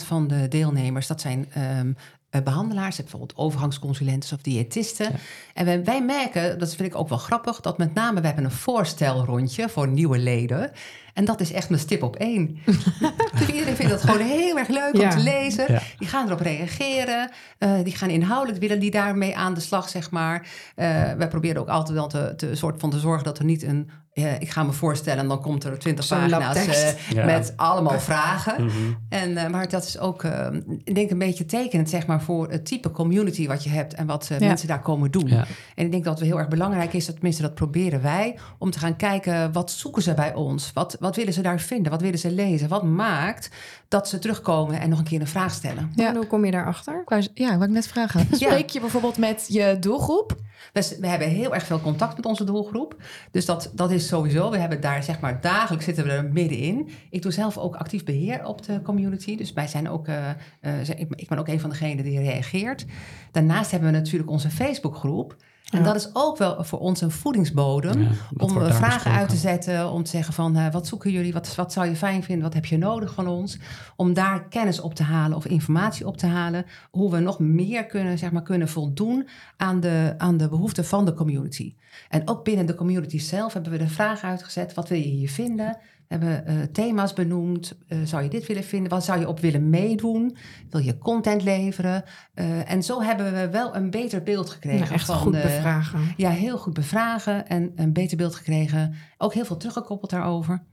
20% 0.02 0.06
van 0.06 0.28
de 0.28 0.48
deelnemers, 0.48 1.08
dat 1.08 1.22
zijn 1.22 1.48
eh, 1.52 2.42
behandelaars, 2.44 2.98
bijvoorbeeld 2.98 3.38
overgangsconsulenten 3.38 4.36
of 4.36 4.42
diëtisten. 4.42 5.12
En 5.54 5.66
wij, 5.66 5.84
wij 5.84 6.04
merken, 6.04 6.60
dat 6.60 6.76
vind 6.76 6.90
ik 6.90 7.00
ook 7.00 7.10
wel 7.10 7.18
grappig, 7.18 7.62
dat 7.62 7.78
met 7.78 7.94
name 7.94 8.22
we 8.22 8.26
hebben 8.28 8.46
een 8.46 8.52
voorstelrondje 8.52 9.70
voor 9.70 9.88
nieuwe 9.88 10.18
leden. 10.18 10.72
En 11.14 11.26
dat 11.26 11.42
is 11.42 11.52
echt 11.52 11.70
mijn 11.70 11.82
stip 11.82 12.04
op 12.04 12.16
één. 12.16 12.58
dus 13.38 13.48
iedereen 13.48 13.76
vindt 13.76 13.92
dat 13.92 14.02
gewoon 14.04 14.26
heel 14.28 14.58
erg 14.58 14.68
leuk 14.68 14.96
Ja. 14.98 15.04
om 15.04 15.10
te 15.10 15.24
lezen. 15.24 15.72
Ja. 15.74 15.82
Die 15.98 16.08
gaan 16.08 16.26
erop 16.28 16.40
reageren. 16.40 17.30
eh, 17.58 17.72
die 17.84 17.96
gaan 17.96 18.10
inhoudelijk 18.10 18.60
willen 18.62 18.80
die 18.80 18.92
daarmee 18.92 19.36
aan 19.38 19.54
de 19.54 19.60
slag, 19.60 19.90
zeg 19.90 20.12
maar. 20.12 20.48
Eh 20.76 21.12
wij 21.14 21.28
proberen 21.28 21.62
ook 21.62 21.68
altijd 21.70 21.98
wel 21.98 22.08
te, 22.08 22.34
te, 22.38 22.56
soort 22.56 22.80
van 22.80 22.90
te 22.90 23.00
zorgen 23.00 23.24
dat 23.24 23.40
er 23.40 23.46
niet 23.46 23.64
een... 23.64 23.90
eh, 24.14 24.40
ik 24.40 24.50
ga 24.50 24.64
me 24.64 24.72
voorstellen 24.72 25.20
en 25.22 25.28
dan 25.28 25.42
komt 25.42 25.64
er 25.64 25.80
twintig 25.80 26.08
pagina's 26.08 26.56
eh, 26.68 27.10
Ja. 27.10 27.26
met 27.26 27.54
allemaal 27.56 28.00
vragen. 28.00 28.64
Mhm. 28.66 28.74
En, 29.10 29.38
eh, 29.38 29.50
maar 29.50 29.70
dat 29.70 29.84
is 29.86 30.00
ook, 30.00 30.24
eh, 30.24 30.48
ik 30.84 30.96
denk, 30.96 31.10
een 31.12 31.18
beetje 31.18 31.46
tekenend 31.46 31.90
zeg 31.90 32.06
maar, 32.08 32.22
voor 32.22 32.52
het 32.52 32.66
type 32.66 32.92
community 32.92 33.48
wat 33.48 33.64
je 33.64 33.70
hebt 33.70 33.94
en 33.94 34.06
wat 34.06 34.28
eh, 34.30 34.40
Ja. 34.40 34.48
mensen 34.48 34.68
daar 34.68 34.82
komen 34.82 35.12
doen. 35.12 35.28
Ja. 35.28 35.46
En 35.76 35.86
ik 35.86 35.92
denk 35.92 36.04
dat 36.04 36.20
het 36.20 36.28
heel 36.28 36.40
erg 36.40 36.48
belangrijk 36.48 36.94
is, 36.94 37.06
dat, 37.06 37.16
tenminste 37.16 37.42
dat 37.42 37.54
proberen 37.56 38.02
wij, 38.02 38.38
om 38.58 38.72
te 38.72 38.80
gaan 38.80 38.96
kijken 38.96 39.52
wat 39.52 39.72
zoeken 39.72 40.02
ze 40.02 40.14
bij 40.14 40.34
ons? 40.34 40.72
Wat, 40.74 40.98
wat 41.00 41.16
willen 41.16 41.34
ze 41.34 41.42
daar 41.42 41.60
vinden? 41.60 41.92
Wat 41.92 42.02
willen 42.02 42.20
ze 42.20 42.32
lezen? 42.32 42.68
Wat 42.70 42.84
maakt 42.84 43.50
dat 43.88 44.08
ze 44.10 44.20
terugkomen 44.20 44.80
en 44.80 44.90
nog 44.90 45.00
een 45.00 45.06
keer 45.06 45.22
een 45.22 45.28
vraag 45.28 45.54
stellen? 45.54 45.92
Ja. 45.96 46.08
En 46.08 46.16
hoe 46.16 46.28
kom 46.28 46.46
je 46.46 46.52
daarachter? 46.52 47.04
Ja, 47.34 47.58
wat 47.58 47.68
ik 47.68 47.74
net 47.74 47.88
vragen. 47.88 48.28
Spreek 48.32 48.70
je 48.70 48.80
bijvoorbeeld 48.80 49.18
met 49.18 49.46
je 49.48 49.78
doelgroep? 49.80 50.36
We, 50.74 50.98
we 51.00 51.08
hebben 51.08 51.28
heel 51.28 51.54
erg 51.54 51.66
veel 51.66 51.82
contact 51.82 52.16
met 52.16 52.26
onze 52.26 52.44
doelgroep. 52.44 52.96
Dus 53.32 53.46
dat, 53.46 53.72
dat 53.74 53.92
is 53.92 54.08
sowieso. 54.08 54.52
We 54.52 54.58
hebben 54.58 54.82
daar 54.82 55.04
zeg 55.04 55.20
maar 55.20 55.42
dagelijks 55.42 55.86
zitten 55.86 56.04
we 56.04 56.12
er 56.12 56.32
middenin. 56.32 56.90
Ik 57.10 57.22
doe 57.22 57.32
zelf 57.32 57.58
ook 57.58 57.76
actief 57.76 58.04
beheer 58.04 58.46
op 58.46 58.66
de 58.66 58.82
community. 58.82 59.38
Dus 59.38 59.54
wij 59.54 59.68
zijn 59.68 59.90
ook, 59.90 60.08
eh, 60.08 60.30
eh, 60.60 60.90
ik, 60.90 61.08
ik 61.16 61.28
ben 61.28 61.38
ook 61.38 61.48
een 61.48 61.60
van 61.60 61.70
degenen 61.70 62.04
die 62.04 62.20
reageert. 62.20 62.86
Daarnaast 63.32 63.72
hebben 63.72 63.92
we 63.92 63.98
natuurlijk 63.98 64.32
onze 64.32 64.50
Facebookgroep. 64.50 65.36
En 65.72 65.80
Ja. 65.80 65.86
dat 65.86 65.96
is 65.96 66.10
ook 66.14 66.38
wel 66.38 66.64
voor 66.64 66.80
ons 66.80 67.02
een 67.02 67.12
voedingsbodem. 67.12 68.02
Ja, 68.02 68.10
om 68.38 68.50
eh, 68.50 68.76
vragen 68.76 68.80
besproken? 68.80 69.12
uit 69.20 69.30
te 69.30 69.36
zetten. 69.36 69.92
Om 69.92 70.04
te 70.04 70.10
zeggen 70.10 70.34
van 70.34 70.56
eh, 70.56 70.72
wat 70.72 70.88
zoeken 70.88 71.12
jullie? 71.12 71.34
Wat, 71.34 71.56
wat 71.56 71.74
zou 71.74 71.88
je 71.88 71.96
fijn 71.96 72.24
vinden? 72.24 72.44
Wat 72.44 72.54
heb 72.54 72.66
je 72.66 72.78
nodig 72.78 73.14
van 73.14 73.28
ons? 73.28 73.60
Om 73.96 74.14
daar 74.14 74.48
kennis 74.48 74.80
op 74.80 74.96
te 74.96 75.04
halen 75.04 75.38
of 75.38 75.46
informatie 75.46 76.08
op 76.08 76.18
te 76.18 76.26
halen. 76.28 76.66
Hoe 76.92 77.12
we 77.12 77.20
nog 77.20 77.40
meer 77.40 77.86
kunnen, 77.86 78.18
zeg 78.18 78.32
maar, 78.32 78.42
kunnen 78.42 78.70
voldoen 78.70 79.28
aan 79.58 79.80
de, 79.80 80.14
aan 80.18 80.38
de 80.38 80.50
behoeften 80.50 80.86
van 80.86 81.06
de 81.06 81.14
community. 81.14 81.76
En 82.10 82.28
ook 82.28 82.44
binnen 82.44 82.66
de 82.66 82.76
community 82.76 83.20
zelf 83.20 83.54
hebben 83.54 83.72
we 83.72 83.78
de 83.78 83.88
vraag 83.88 84.22
uitgezet. 84.24 84.74
Wat 84.74 84.90
wil 84.90 84.98
je 84.98 85.04
hier 85.04 85.30
vinden? 85.30 85.78
Hebben 86.14 86.46
eh, 86.46 86.56
thema's 86.72 87.14
benoemd. 87.14 87.78
Eh, 87.88 87.98
zou 88.04 88.24
je 88.24 88.30
dit 88.30 88.48
willen 88.48 88.64
vinden? 88.64 88.90
Wat 88.90 89.04
zou 89.04 89.20
je 89.20 89.28
op 89.28 89.40
willen 89.40 89.70
meedoen? 89.70 90.36
Wil 90.70 90.82
je 90.82 90.98
content 90.98 91.44
leveren? 91.44 92.04
Eh, 92.34 92.72
en 92.72 92.84
zo 92.84 93.02
hebben 93.02 93.34
we 93.34 93.50
wel 93.50 93.76
een 93.76 93.90
beter 93.90 94.24
beeld 94.24 94.50
gekregen. 94.50 94.80
Nou, 94.80 94.94
echt 94.94 95.06
van 95.06 95.16
goed 95.18 95.34
de- 95.34 95.42
bevragen. 95.42 96.00
ja, 96.18 96.30
heel 96.30 96.58
goed 96.58 96.74
bevragen 96.74 97.48
en 97.48 97.72
een 97.76 97.94
beter 97.94 98.18
beeld 98.18 98.36
gekregen. 98.36 98.94
Ook 99.18 99.34
heel 99.34 99.46
veel 99.46 99.58
teruggekoppeld 99.58 100.12
daarover. 100.12 100.64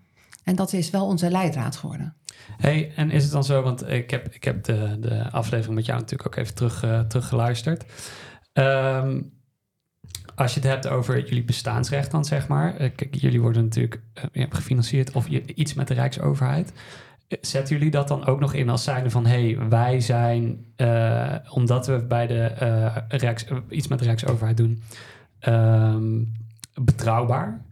En 0.45 0.57
dat 0.57 0.73
is 0.73 0.91
wel 0.91 1.07
onze 1.07 1.31
leidraad 1.31 1.77
geworden. 1.77 2.17
Hey, 2.57 2.93
en 2.97 3.11
is 3.11 3.23
het 3.23 3.33
dan 3.33 3.45
zo, 3.45 3.63
want 3.63 3.89
ik 3.89 4.11
heb, 4.11 4.35
ik 4.35 4.45
heb 4.45 4.65
de, 4.65 4.97
de 5.01 5.31
aflevering 5.31 5.75
met 5.75 5.87
jou 5.87 6.01
natuurlijk 6.01 6.29
ook 6.29 6.43
even 6.45 6.55
terug, 6.55 7.07
teruggeluisterd. 7.09 7.85
Ehm, 8.53 9.21
als 10.41 10.55
je 10.55 10.61
het 10.61 10.69
hebt 10.69 10.89
over 10.89 11.25
jullie 11.29 11.45
bestaansrecht 11.45 12.11
dan, 12.11 12.25
zeg 12.25 12.49
maar. 12.49 12.77
eh, 12.77 12.91
kijk, 12.95 13.15
jullie 13.15 13.41
worden 13.41 13.63
natuurlijk 13.63 14.01
eh, 14.33 14.47
gefinancierd 14.49 15.13
of 15.13 15.29
je, 15.29 15.55
iets 15.55 15.75
met 15.75 15.89
de 15.89 15.95
Rijksoverheid. 15.95 16.73
Eh, 17.29 17.39
Zetten 17.41 17.77
jullie 17.77 17.91
dat 17.91 18.09
dan 18.09 18.27
ook 18.27 18.41
nog 18.41 18.55
in 18.55 18.69
als 18.69 18.85
zijnde 18.85 19.11
van... 19.11 19.27
hé, 19.27 19.53
hey, 19.55 19.69
wij 19.69 20.01
zijn, 20.01 20.65
omdat 21.51 21.87
we 21.87 22.05
bij 22.09 22.27
de 22.27 22.43
eh, 22.43 23.35
iets 23.69 23.89
met 23.89 23.99
de 23.99 24.05
Rijksoverheid 24.05 24.57
doen... 24.57 24.83
ehm, 25.39 26.25
betrouwbaar? 26.83 27.65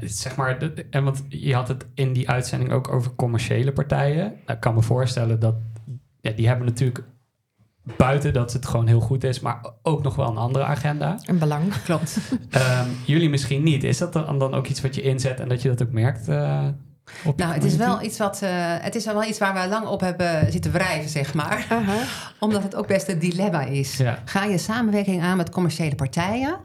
Zeg 0.00 0.36
maar, 0.36 0.72
en 0.90 1.04
want 1.04 1.24
je 1.28 1.54
had 1.54 1.68
het 1.68 1.86
in 1.94 2.12
die 2.12 2.30
uitzending 2.30 2.72
ook 2.72 2.92
over 2.92 3.14
commerciële 3.14 3.72
partijen. 3.72 4.16
Nou, 4.16 4.52
ik 4.52 4.60
kan 4.60 4.74
me 4.74 4.82
voorstellen 4.82 5.40
dat 5.40 5.54
ja, 6.20 6.30
die 6.30 6.46
hebben 6.46 6.66
natuurlijk 6.66 7.04
buiten 7.96 8.32
dat 8.32 8.52
het 8.52 8.66
gewoon 8.66 8.86
heel 8.86 9.00
goed 9.00 9.24
is, 9.24 9.40
maar 9.40 9.60
ook 9.82 10.02
nog 10.02 10.14
wel 10.16 10.28
een 10.28 10.36
andere 10.36 10.64
agenda. 10.64 11.18
Een 11.24 11.38
belang. 11.38 11.82
Klopt. 11.84 12.18
Ehm, 12.50 12.88
jullie 13.06 13.28
misschien 13.28 13.62
niet. 13.62 13.84
Is 13.84 13.98
dat 13.98 14.12
dan, 14.12 14.38
dan 14.38 14.54
ook 14.54 14.66
iets 14.66 14.80
wat 14.80 14.94
je 14.94 15.02
inzet 15.02 15.40
en 15.40 15.48
dat 15.48 15.62
je 15.62 15.68
dat 15.68 15.82
ook 15.82 15.92
merkt? 15.92 16.28
eh, 16.28 16.66
op 17.24 17.38
Nou, 17.38 17.52
het 17.54 17.64
is 17.64 17.76
wel 17.76 18.02
iets 18.02 18.18
wat. 18.18 18.42
eh, 18.42 18.50
het 18.56 18.94
is 18.94 19.04
wel 19.04 19.24
iets 19.24 19.38
waar 19.38 19.54
we 19.62 19.68
lang 19.68 19.86
op 19.86 20.00
hebben 20.00 20.52
zitten 20.52 20.72
wrijven, 20.72 21.10
zeg 21.10 21.34
maar. 21.34 21.66
Omdat 22.40 22.62
het 22.62 22.74
ook 22.74 22.86
best 22.86 23.08
een 23.08 23.18
dilemma 23.18 23.62
is. 23.64 23.96
Ja. 23.96 24.18
Ga 24.24 24.44
je 24.44 24.58
samenwerking 24.58 25.22
aan 25.22 25.36
met 25.36 25.50
commerciële 25.50 25.94
partijen? 25.94 26.56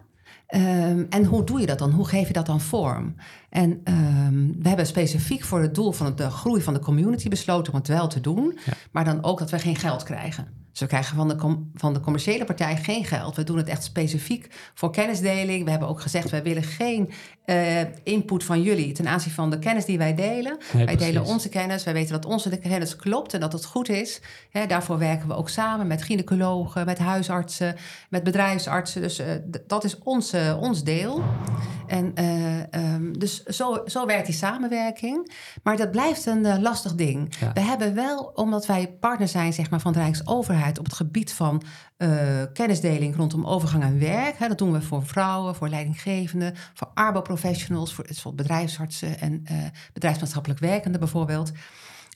Ehm, 0.47 1.03
en 1.09 1.23
hoe 1.25 1.43
doe 1.43 1.59
je 1.59 1.65
dat 1.65 1.79
dan? 1.79 1.91
Hoe 1.91 2.07
geef 2.07 2.27
je 2.27 2.33
dat 2.33 2.45
dan 2.45 2.61
vorm? 2.61 3.15
En 3.49 3.81
ehm, 3.83 4.47
we 4.61 4.67
hebben 4.67 4.85
specifiek 4.85 5.43
voor 5.43 5.61
het 5.61 5.75
doel 5.75 5.91
van 5.91 6.15
de 6.15 6.29
groei 6.29 6.61
van 6.61 6.73
de 6.73 6.79
community 6.79 7.29
besloten 7.29 7.73
om 7.73 7.79
het 7.79 7.87
wel 7.87 8.07
te 8.07 8.21
doen. 8.21 8.59
Ja. 8.65 8.73
Maar 8.91 9.05
dan 9.05 9.23
ook 9.23 9.39
dat 9.39 9.49
we 9.49 9.59
geen 9.59 9.75
geld 9.75 10.03
krijgen. 10.03 10.47
Dus 10.79 10.87
we 10.87 10.95
krijgen 10.95 11.15
van 11.15 11.27
de, 11.27 11.65
van 11.75 11.93
de 11.93 11.99
commerciële 11.99 12.45
partij 12.45 12.77
geen 12.77 13.05
geld. 13.05 13.35
We 13.35 13.43
doen 13.43 13.57
het 13.57 13.67
echt 13.67 13.83
specifiek 13.83 14.47
voor 14.73 14.91
kennisdeling. 14.91 15.63
We 15.63 15.69
hebben 15.69 15.87
ook 15.87 16.01
gezegd, 16.01 16.29
wij 16.29 16.43
willen 16.43 16.63
geen 16.63 17.09
eh, 17.49 17.81
input 18.03 18.43
van 18.43 18.61
jullie 18.61 18.91
ten 18.91 19.07
aanzien 19.07 19.31
van 19.31 19.49
de 19.49 19.59
kennis 19.59 19.85
die 19.85 19.97
wij 19.97 20.15
delen. 20.15 20.57
Nee, 20.73 20.85
wij 20.85 20.95
delen 20.95 21.23
onze 21.23 21.49
kennis. 21.49 21.83
Wij 21.83 21.93
weten 21.93 22.11
dat 22.11 22.25
onze 22.25 22.57
kennis 22.57 22.95
klopt 22.95 23.33
en 23.33 23.39
dat 23.39 23.53
het 23.53 23.65
goed 23.65 23.89
is. 23.89 24.21
Hè, 24.49 24.65
daarvoor 24.65 24.97
werken 24.97 25.27
we 25.27 25.35
ook 25.35 25.49
samen 25.49 25.87
met 25.87 26.03
gynaecologen, 26.03 26.85
met 26.85 26.97
huisartsen, 26.97 27.75
met 28.09 28.23
bedrijfsartsen. 28.23 29.01
Dus 29.01 29.19
eh, 29.19 29.27
dat 29.67 29.83
is 29.83 29.97
ons, 30.03 30.33
ons 30.59 30.83
deel. 30.83 31.23
En 31.87 32.11
eh, 32.15 32.73
ehm, 32.73 33.11
dus 33.11 33.43
zo, 33.43 33.81
zo 33.85 34.05
werkt 34.05 34.25
die 34.25 34.35
samenwerking. 34.35 35.31
Maar 35.63 35.77
dat 35.77 35.91
blijft 35.91 36.25
een 36.25 36.61
lastig 36.61 36.95
ding. 36.95 37.35
Ja. 37.39 37.53
We 37.53 37.61
hebben 37.61 37.95
wel, 37.95 38.31
omdat 38.33 38.65
wij 38.65 38.95
partner 38.99 39.27
zijn 39.27 39.53
zeg 39.53 39.69
maar, 39.69 39.79
van 39.79 39.93
de 39.93 39.99
Rijksoverheid 39.99 40.79
op 40.79 40.85
het 40.85 40.93
gebied 40.93 41.33
van 41.33 41.63
eh, 41.99 42.43
kennisdeling 42.53 43.15
rondom 43.15 43.45
overgang 43.45 43.83
aan 43.83 43.99
werk. 43.99 44.37
Hè, 44.37 44.47
dat 44.47 44.57
doen 44.57 44.71
we 44.71 44.81
voor 44.81 45.05
vrouwen, 45.05 45.55
voor 45.55 45.69
leidinggevenden, 45.69 46.53
voor 46.73 46.91
arbo 46.93 47.21
professionals, 47.21 47.93
voor, 47.93 48.05
voor 48.09 48.35
bedrijfsartsen 48.35 49.19
en 49.19 49.43
uh, 49.51 49.57
bedrijfsmaatschappelijk 49.93 50.59
werkenden 50.59 50.99
bijvoorbeeld. 50.99 51.51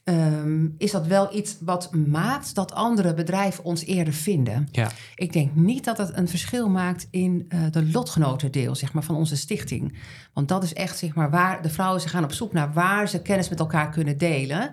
Um, 0.04 0.74
is 0.78 0.90
dat 0.90 1.06
wel 1.06 1.34
iets 1.34 1.56
wat 1.60 1.94
maakt 1.94 2.54
dat 2.54 2.72
andere 2.72 3.14
bedrijven 3.14 3.64
ons 3.64 3.84
eerder 3.84 4.12
vinden. 4.12 4.68
Ja. 4.70 4.90
Ik 5.14 5.32
denk 5.32 5.54
niet 5.54 5.84
dat 5.84 5.98
het 5.98 6.16
een 6.16 6.28
verschil 6.28 6.68
maakt 6.68 7.06
in 7.10 7.46
uh, 7.48 7.60
de 7.70 7.86
lotgenotendeel 7.86 8.74
zeg 8.74 8.92
maar, 8.92 9.02
van 9.02 9.16
onze 9.16 9.36
stichting. 9.36 9.98
Want 10.32 10.48
dat 10.48 10.62
is 10.62 10.72
echt 10.72 10.98
zeg 10.98 11.14
maar, 11.14 11.30
waar 11.30 11.62
de 11.62 11.70
vrouwen 11.70 12.00
ze 12.00 12.08
gaan 12.08 12.24
op 12.24 12.32
zoek 12.32 12.52
naar 12.52 12.72
waar 12.72 13.08
ze 13.08 13.22
kennis 13.22 13.48
met 13.48 13.58
elkaar 13.58 13.90
kunnen 13.90 14.18
delen. 14.18 14.72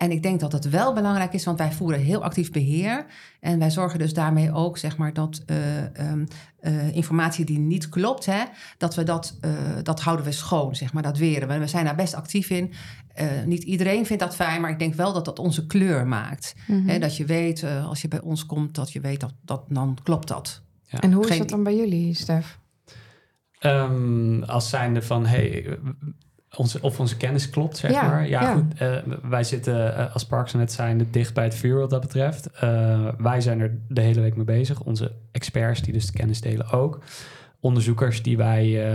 En 0.00 0.10
ik 0.10 0.22
denk 0.22 0.40
dat 0.40 0.52
het 0.52 0.68
wel 0.68 0.92
belangrijk 0.92 1.32
is, 1.32 1.44
want 1.44 1.58
wij 1.58 1.72
voeren 1.72 2.00
heel 2.00 2.22
actief 2.22 2.50
beheer. 2.50 3.06
En 3.40 3.58
wij 3.58 3.70
zorgen 3.70 3.98
dus 3.98 4.14
daarmee 4.14 4.52
ook, 4.52 4.78
zeg 4.78 4.96
maar, 4.96 5.12
dat 5.12 5.42
uh, 5.46 5.56
um, 6.10 6.26
uh, 6.62 6.94
informatie 6.94 7.44
die 7.44 7.58
niet 7.58 7.88
klopt, 7.88 8.26
hè, 8.26 8.42
dat 8.78 8.94
we 8.94 9.02
dat, 9.02 9.38
uh, 9.44 9.50
dat 9.82 10.00
houden 10.00 10.24
we 10.24 10.32
schoon, 10.32 10.76
zeg 10.76 10.92
maar, 10.92 11.02
dat 11.02 11.18
weren 11.18 11.48
we. 11.48 11.58
We 11.58 11.66
zijn 11.66 11.84
daar 11.84 11.94
best 11.94 12.14
actief 12.14 12.50
in. 12.50 12.72
niet 13.46 13.62
iedereen 13.62 14.06
vindt 14.06 14.22
dat 14.22 14.34
fijn, 14.34 14.60
maar 14.60 14.70
ik 14.70 14.78
denk 14.78 14.94
wel 14.94 15.12
dat 15.12 15.24
dat 15.24 15.38
onze 15.38 15.66
kleur 15.66 16.06
maakt. 16.06 16.54
Mm 16.66 16.76
-hmm. 16.76 16.88
hè, 16.88 16.98
dat 16.98 17.16
je 17.16 17.24
weet, 17.24 17.64
als 17.64 18.02
je 18.02 18.08
bij 18.08 18.20
ons 18.20 18.46
komt, 18.46 18.74
dat 18.74 18.92
je 18.92 19.00
weet 19.00 19.20
dat, 19.20 19.32
dat 19.44 19.62
dan 19.68 19.98
klopt 20.02 20.28
dat. 20.28 20.62
Ja. 20.82 21.00
En 21.00 21.12
hoe 21.12 21.28
is 21.28 21.38
dat 21.38 21.48
dan 21.48 21.62
bij 21.62 21.76
jullie, 21.76 22.14
Stef? 22.14 22.58
Um, 23.60 24.42
als 24.42 24.68
zijnde 24.68 25.02
van, 25.02 25.26
hey, 25.26 25.78
onze, 26.56 26.82
of 26.82 27.00
onze 27.00 27.16
kennis 27.16 27.50
klopt, 27.50 27.76
zeg 27.76 27.90
ja, 27.90 28.08
maar. 28.08 28.28
Ja, 28.28 28.40
ja. 28.42 28.54
goed. 28.54 28.80
Uh, 28.80 28.96
wij 29.22 29.44
zitten 29.44 29.74
uh, 29.74 30.14
als 30.14 30.26
Parks 30.26 30.52
net 30.52 30.72
zijn 30.72 31.08
dicht 31.10 31.34
bij 31.34 31.44
het 31.44 31.54
vuur 31.54 31.78
wat 31.78 31.90
dat 31.90 32.00
betreft. 32.00 32.50
Uh, 32.54 33.08
wij 33.18 33.40
zijn 33.40 33.60
er 33.60 33.78
de 33.88 34.00
hele 34.00 34.20
week 34.20 34.36
mee 34.36 34.44
bezig. 34.44 34.80
Onze 34.80 35.12
experts 35.32 35.82
die 35.82 35.92
dus 35.92 36.06
de 36.06 36.12
kennis 36.12 36.40
delen 36.40 36.70
ook. 36.70 37.04
Onderzoekers 37.60 38.22
die 38.22 38.36
wij, 38.36 38.94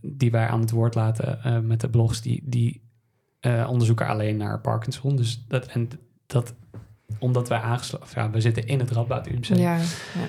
die 0.00 0.30
wij 0.30 0.46
aan 0.46 0.60
het 0.60 0.70
woord 0.70 0.94
laten 0.94 1.66
met 1.66 1.80
de 1.80 1.88
blogs, 1.88 2.22
die, 2.22 2.42
die 2.44 2.88
onderzoeken 3.66 4.06
alleen 4.06 4.36
naar 4.36 4.60
Parkinson. 4.60 5.16
Dus 5.16 5.44
dat, 5.48 5.66
en 5.66 5.88
dat 6.26 6.54
omdat 7.18 7.48
wij 7.48 7.58
aangesloten, 7.58 8.08
ja, 8.14 8.30
we 8.30 8.40
zitten 8.40 8.66
in 8.66 8.78
het 8.78 8.90
Radboud 8.90 9.26
UMC. 9.26 9.44
Ja, 9.44 9.56
ja, 9.56 9.80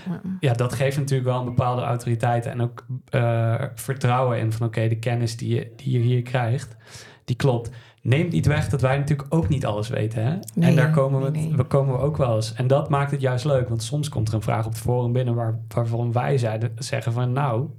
ja. 0.05 0.21
ja, 0.39 0.53
dat 0.53 0.73
geeft 0.73 0.97
natuurlijk 0.97 1.29
wel 1.29 1.39
een 1.39 1.45
bepaalde 1.45 1.81
autoriteit 1.81 2.45
en 2.45 2.61
ook 2.61 2.85
uh, 3.15 3.63
vertrouwen 3.75 4.39
in 4.39 4.51
van 4.51 4.67
oké, 4.67 4.77
okay, 4.77 4.89
de 4.89 4.99
kennis 4.99 5.37
die 5.37 5.55
je, 5.55 5.71
die 5.75 5.91
je 5.91 5.99
hier 5.99 6.21
krijgt, 6.21 6.75
die 7.25 7.35
klopt. 7.35 7.69
Neemt 8.03 8.31
niet 8.31 8.45
weg 8.45 8.69
dat 8.69 8.81
wij 8.81 8.97
natuurlijk 8.97 9.33
ook 9.33 9.49
niet 9.49 9.65
alles 9.65 9.89
weten. 9.89 10.23
Hè? 10.23 10.37
Nee, 10.53 10.69
en 10.69 10.75
daar 10.75 10.91
komen 10.91 11.21
we, 11.21 11.29
nee, 11.29 11.47
nee. 11.47 11.55
we 11.55 11.63
komen 11.63 11.95
we 11.95 12.01
ook 12.01 12.17
wel 12.17 12.35
eens. 12.35 12.53
En 12.53 12.67
dat 12.67 12.89
maakt 12.89 13.11
het 13.11 13.21
juist 13.21 13.45
leuk, 13.45 13.69
want 13.69 13.83
soms 13.83 14.09
komt 14.09 14.27
er 14.27 14.33
een 14.33 14.41
vraag 14.41 14.65
op 14.65 14.71
het 14.71 14.81
forum 14.81 15.11
binnen 15.11 15.35
waar, 15.35 15.59
waarvan 15.67 16.11
wij 16.11 16.37
zeiden, 16.37 16.71
zeggen 16.75 17.13
van 17.13 17.31
nou, 17.31 17.69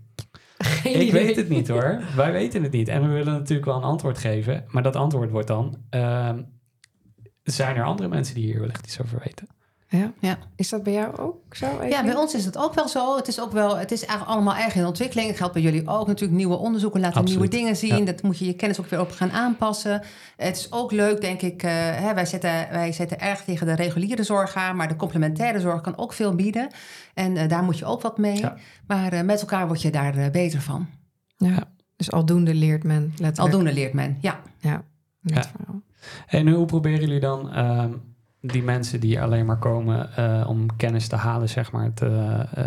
Geen 0.63 0.95
ik 0.95 1.09
idee. 1.09 1.25
weet 1.25 1.37
het 1.37 1.49
niet 1.49 1.69
hoor. 1.69 2.01
wij 2.17 2.33
weten 2.33 2.63
het 2.63 2.73
niet. 2.73 2.89
En 2.89 3.03
we 3.03 3.09
willen 3.09 3.33
natuurlijk 3.33 3.67
wel 3.67 3.77
een 3.77 3.83
antwoord 3.83 4.19
geven, 4.19 4.65
maar 4.69 4.83
dat 4.83 4.97
antwoord 4.97 5.31
wordt 5.31 5.49
dan. 5.49 5.77
Uh, 5.91 6.29
zijn 7.43 7.77
er 7.77 7.85
andere 7.85 8.09
mensen 8.09 8.35
die 8.35 8.45
hier 8.45 8.61
wellicht 8.61 8.87
iets 8.87 9.01
over 9.01 9.21
weten? 9.25 9.49
Ja. 9.99 10.13
ja. 10.19 10.39
Is 10.57 10.69
dat 10.69 10.83
bij 10.83 10.93
jou 10.93 11.17
ook 11.17 11.55
zo? 11.55 11.67
Even? 11.67 11.89
Ja, 11.89 12.03
bij 12.05 12.15
ons 12.15 12.35
is 12.35 12.45
het 12.45 12.57
ook 12.57 12.75
wel 12.75 12.89
zo. 12.89 13.17
Het 13.17 13.29
is 13.29 13.41
ook 13.41 13.53
wel, 13.53 13.77
het 13.77 13.93
is 13.93 14.05
eigenlijk 14.05 14.37
allemaal 14.37 14.57
erg 14.57 14.75
in 14.75 14.87
ontwikkeling. 14.87 15.29
Het 15.29 15.37
geldt 15.37 15.53
bij 15.53 15.63
jullie 15.63 15.89
ook 15.89 16.07
natuurlijk. 16.07 16.39
Nieuwe 16.39 16.57
onderzoeken 16.57 17.01
laten 17.01 17.21
Absoluut. 17.21 17.41
nieuwe 17.41 17.57
dingen 17.57 17.77
zien. 17.77 17.97
Ja. 17.97 18.05
Dat 18.05 18.23
moet 18.23 18.39
je 18.39 18.45
je 18.47 18.55
kennis 18.55 18.81
ook 18.81 18.87
weer 18.87 19.01
op 19.01 19.11
gaan 19.11 19.31
aanpassen. 19.31 20.03
Het 20.37 20.57
is 20.57 20.73
ook 20.73 20.93
leuk, 20.93 21.21
denk 21.21 21.43
ik. 21.43 21.63
Uh, 21.63 21.71
hè, 21.75 22.15
wij, 22.15 22.27
zetten, 22.27 22.51
wij 22.71 22.93
zetten 22.93 23.21
erg 23.21 23.45
tegen 23.45 23.67
de 23.67 23.75
reguliere 23.75 24.23
zorg 24.23 24.55
aan, 24.55 24.77
maar 24.77 24.89
de 24.89 24.97
complementaire 24.97 25.61
zorg 25.61 25.81
kan 25.81 25.97
ook 25.97 26.13
veel 26.13 26.35
bieden. 26.35 26.71
En 27.15 27.37
uh, 27.37 27.49
daar 27.49 27.63
moet 27.63 27.79
je 27.79 27.85
ook 27.85 28.03
wat 28.03 28.19
mee. 28.19 28.37
Ja. 28.37 28.57
Maar 28.87 29.13
uh, 29.13 29.21
met 29.21 29.41
elkaar 29.41 29.67
word 29.67 29.83
je 29.83 29.91
daar 29.91 30.31
beter 30.31 30.61
van. 30.61 30.89
Ja. 31.37 31.71
Dus 31.97 32.11
aldoende 32.11 32.55
leert 32.55 32.85
men 32.85 33.03
letterlijk. 33.03 33.39
Aldoende 33.39 33.73
leert 33.73 33.93
men, 33.93 34.19
ja. 34.21 34.41
Ja. 34.59 34.83
ja. 35.21 35.45
En 36.27 36.49
hoe 36.49 36.67
proberen 36.67 37.01
jullie 37.01 37.21
dan 37.21 37.51
uh, 37.55 37.85
die 38.41 38.63
mensen 38.63 39.01
die 39.01 39.21
alleen 39.21 39.47
maar 39.47 39.59
komen 39.59 40.11
uh, 40.19 40.45
om 40.49 40.77
kennis 40.77 41.09
te 41.09 41.17
halen, 41.17 41.49
zeg 41.49 41.73
maar, 41.73 41.95
te, 41.95 42.07
uh, 42.59 42.65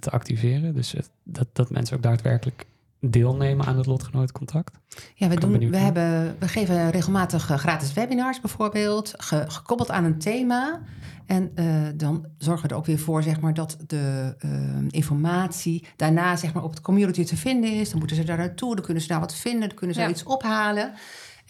te 0.00 0.10
activeren? 0.10 0.74
Dus 0.74 0.94
dat, 1.22 1.46
dat 1.52 1.70
mensen 1.70 1.96
ook 1.96 2.02
daadwerkelijk 2.02 2.66
deelnemen 3.00 3.66
aan 3.66 3.76
het 3.76 3.86
lotgenotencontact? 3.86 4.78
Ja, 5.14 5.28
we, 5.28 5.40
doen, 5.40 5.70
we, 5.70 5.76
hebben, 5.76 6.36
we 6.38 6.48
geven 6.48 6.90
regelmatig 6.90 7.42
gratis 7.42 7.92
webinars 7.92 8.40
bijvoorbeeld, 8.40 9.14
ge, 9.16 9.44
gekoppeld 9.48 9.90
aan 9.90 10.04
een 10.04 10.18
thema. 10.18 10.80
En 11.26 11.52
uh, 11.54 11.86
dan 11.94 12.26
zorgen 12.38 12.62
we 12.62 12.72
er 12.72 12.78
ook 12.78 12.86
weer 12.86 12.98
voor 12.98 13.22
zeg 13.22 13.40
maar, 13.40 13.54
dat 13.54 13.76
de 13.86 14.34
uh, 14.44 14.50
informatie 14.88 15.86
daarna 15.96 16.36
zeg 16.36 16.52
maar, 16.52 16.62
op 16.62 16.70
het 16.70 16.80
community 16.80 17.24
te 17.24 17.36
vinden 17.36 17.72
is. 17.72 17.90
Dan 17.90 17.98
moeten 17.98 18.16
ze 18.16 18.24
daar 18.24 18.38
naartoe, 18.38 18.74
dan 18.74 18.84
kunnen 18.84 19.02
ze 19.02 19.08
daar 19.08 19.20
wat 19.20 19.34
vinden, 19.34 19.68
dan 19.68 19.78
kunnen 19.78 19.96
ze 19.96 20.02
ja. 20.02 20.08
iets 20.08 20.22
ophalen. 20.22 20.92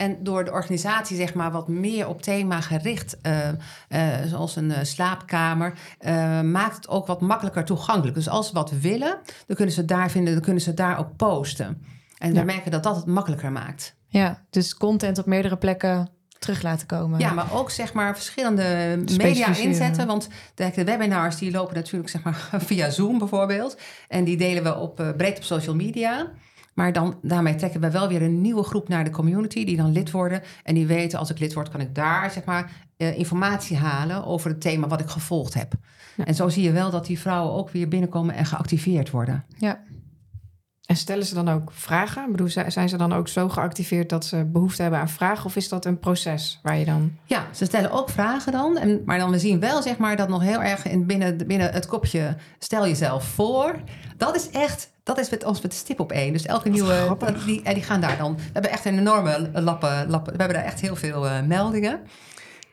En 0.01 0.17
door 0.21 0.45
de 0.45 0.51
organisatie 0.51 1.17
zeg 1.17 1.35
maar 1.35 1.53
wat 1.53 1.69
meer 1.69 2.09
op 2.09 2.23
thema 2.23 2.61
gericht, 2.61 3.17
uh, 3.23 3.49
uh, 3.89 4.07
zoals 4.27 4.57
een 4.57 4.71
uh, 4.71 4.77
slaapkamer, 4.83 5.75
maakt 6.45 6.77
het 6.77 6.89
ook 6.89 7.07
wat 7.07 7.21
makkelijker 7.21 7.65
toegankelijk. 7.65 8.15
Dus 8.15 8.29
als 8.29 8.47
ze 8.47 8.53
wat 8.53 8.71
willen, 8.71 9.19
dan 9.47 9.57
kunnen 9.57 9.75
ze 9.75 9.81
het 9.81 9.89
daar 9.89 10.11
vinden, 10.11 10.33
dan 10.33 10.43
kunnen 10.43 10.63
ze 10.63 10.69
het 10.69 10.79
daar 10.79 10.99
ook 10.99 11.17
posten. 11.17 11.83
En 12.19 12.33
ja. 12.33 12.41
we 12.41 12.47
merken 12.47 12.71
dat 12.71 12.83
dat 12.83 12.97
het 12.97 13.07
makkelijker 13.07 13.53
maakt. 13.53 13.95
Ja, 14.07 14.43
dus 14.51 14.75
content 14.75 15.19
op 15.19 15.27
meerdere 15.27 15.57
plekken 15.57 16.09
terug 16.39 16.63
laten 16.63 16.87
komen. 16.87 17.19
Ja, 17.19 17.33
maar 17.33 17.55
ook 17.55 17.71
zeg 17.71 17.93
maar 17.93 18.15
verschillende 18.15 18.99
media 19.17 19.57
inzetten. 19.57 20.07
Want 20.07 20.29
de, 20.55 20.71
de, 20.75 20.85
webinars 20.85 21.37
die 21.37 21.51
lopen 21.51 21.75
natuurlijk 21.75 22.11
zeg 22.11 22.23
maar 22.23 22.49
via 22.69 22.91
Zoom 22.91 23.19
bijvoorbeeld. 23.19 23.77
En 24.09 24.25
die 24.25 24.37
delen 24.37 24.63
we 24.63 24.77
op 24.77 25.13
breed 25.17 25.37
op 25.37 25.45
social 25.45 25.75
media. 25.75 26.31
Maar 26.81 26.93
dan, 26.93 27.19
daarmee 27.23 27.55
trekken 27.55 27.81
we 27.81 27.91
wel 27.91 28.09
weer 28.09 28.23
een 28.23 28.41
nieuwe 28.41 28.63
groep 28.63 28.89
naar 28.89 29.05
de 29.05 29.11
community, 29.11 29.65
die 29.65 29.77
dan 29.77 29.93
lid 29.93 30.11
worden. 30.11 30.43
En 30.65 30.75
die 30.75 30.87
weten, 30.87 31.19
als 31.19 31.31
ik 31.31 31.39
lid 31.39 31.55
word, 31.55 31.69
kan 31.69 31.81
ik 31.81 31.95
daar 31.95 32.31
zeg 32.31 32.45
maar, 32.45 32.71
uh, 32.97 33.19
informatie 33.19 33.77
halen 33.77 34.25
over 34.25 34.51
het 34.51 34.61
thema 34.61 34.87
wat 34.87 35.01
ik 35.01 35.09
gevolgd 35.09 35.55
heb. 35.55 35.73
Ja. 36.17 36.25
En 36.25 36.35
zo 36.35 36.49
zie 36.49 36.63
je 36.63 36.73
wel 36.73 36.91
dat 36.91 37.07
die 37.07 37.19
vrouwen 37.19 37.55
ook 37.55 37.71
weer 37.71 37.89
binnenkomen 37.89 38.35
en 38.35 38.47
geactiveerd 38.47 39.11
worden. 39.11 39.45
Ja. 39.59 39.81
En 40.87 40.97
stellen 40.97 41.27
ze 41.27 41.35
dan 41.35 41.49
ook 41.49 41.73
vragen? 41.73 42.25
Ik 42.25 42.31
bedoel, 42.31 42.49
zijn 42.49 42.89
ze 42.89 42.97
dan 42.97 43.13
ook 43.13 43.29
zo 43.29 43.49
geactiveerd 43.49 44.09
dat 44.09 44.25
ze 44.25 44.45
behoefte 44.45 44.83
hebben 44.83 45.01
aan 45.01 45.09
vragen? 45.09 45.45
Of 45.45 45.57
is 45.57 45.69
dat 45.69 45.85
een 45.85 45.99
proces 45.99 46.61
waar 46.63 46.77
je 46.77 46.85
dan... 46.85 47.17
Ja, 47.25 47.47
ze 47.55 47.65
stellen 47.65 47.91
ook 47.91 48.09
vragen 48.09 48.53
dan. 48.53 48.79
En, 48.79 49.03
maar 49.05 49.19
dan 49.19 49.31
we 49.31 49.39
zien 49.39 49.61
wel 49.61 49.83
zeg 49.83 49.99
maar, 49.99 50.17
dat 50.17 50.29
nog 50.29 50.43
heel 50.43 50.63
erg 50.63 50.87
in 50.87 51.07
binnen, 51.07 51.47
binnen 51.47 51.73
het 51.73 51.87
kopje... 51.87 52.37
stel 52.59 52.87
jezelf 52.87 53.25
voor. 53.25 53.81
Dat 54.17 54.37
is 54.37 54.51
echt 54.51 54.91
dat 55.15 55.25
is 55.25 55.31
met 55.31 55.45
ons 55.45 55.61
met 55.61 55.71
de 55.71 55.77
stip 55.77 56.01
op 56.01 56.13
één. 56.13 56.33
Dus 56.33 56.47
elke 56.47 56.69
nieuwe. 56.69 57.17
Die, 57.47 57.63
en 57.63 57.75
die 57.75 57.83
gaan 57.83 58.01
daar 58.01 58.17
dan. 58.17 58.37
We 58.37 58.43
hebben 58.53 58.71
echt 58.71 58.85
een 58.85 58.99
enorme 58.99 59.51
lappen. 59.53 60.11
lappen 60.11 60.33
we 60.33 60.39
hebben 60.39 60.57
daar 60.57 60.67
echt 60.67 60.81
heel 60.81 60.97
veel 60.97 61.27
uh, 61.27 61.43
meldingen. 61.43 62.01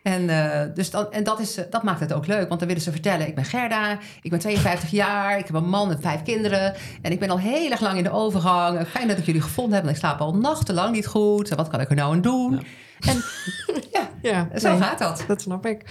En, 0.01 0.21
uh, 0.21 0.61
dus 0.73 0.91
dan, 0.91 1.11
en 1.11 1.23
dat, 1.23 1.39
is, 1.39 1.57
uh, 1.57 1.65
dat 1.69 1.83
maakt 1.83 1.99
het 1.99 2.13
ook 2.13 2.27
leuk, 2.27 2.47
want 2.47 2.59
dan 2.59 2.67
willen 2.67 2.83
ze 2.83 2.91
vertellen: 2.91 3.27
ik 3.27 3.35
ben 3.35 3.45
Gerda, 3.45 3.97
ik 4.21 4.29
ben 4.29 4.39
52 4.39 4.89
jaar, 4.89 5.37
ik 5.37 5.45
heb 5.45 5.55
een 5.55 5.69
man 5.69 5.87
met 5.87 5.97
vijf 6.01 6.23
kinderen. 6.23 6.73
En 7.01 7.11
ik 7.11 7.19
ben 7.19 7.29
al 7.29 7.39
heel 7.39 7.71
erg 7.71 7.81
lang 7.81 7.97
in 7.97 8.03
de 8.03 8.11
overgang. 8.11 8.87
Fijn 8.87 9.07
dat 9.07 9.17
ik 9.17 9.25
jullie 9.25 9.41
gevonden 9.41 9.73
heb, 9.73 9.83
want 9.83 9.95
ik 9.95 10.01
slaap 10.01 10.19
al 10.19 10.35
nachtenlang 10.35 10.91
niet 10.95 11.07
goed. 11.07 11.49
Wat 11.49 11.67
kan 11.67 11.81
ik 11.81 11.89
er 11.89 11.95
nou 11.95 12.13
aan 12.13 12.21
doen? 12.21 12.51
Ja. 12.99 13.11
En 13.11 13.23
ja, 13.93 14.09
ja 14.21 14.59
zo 14.59 14.69
nee, 14.69 14.81
gaat 14.81 14.99
dat. 14.99 15.23
Dat 15.27 15.41
snap 15.41 15.65
ik. 15.65 15.83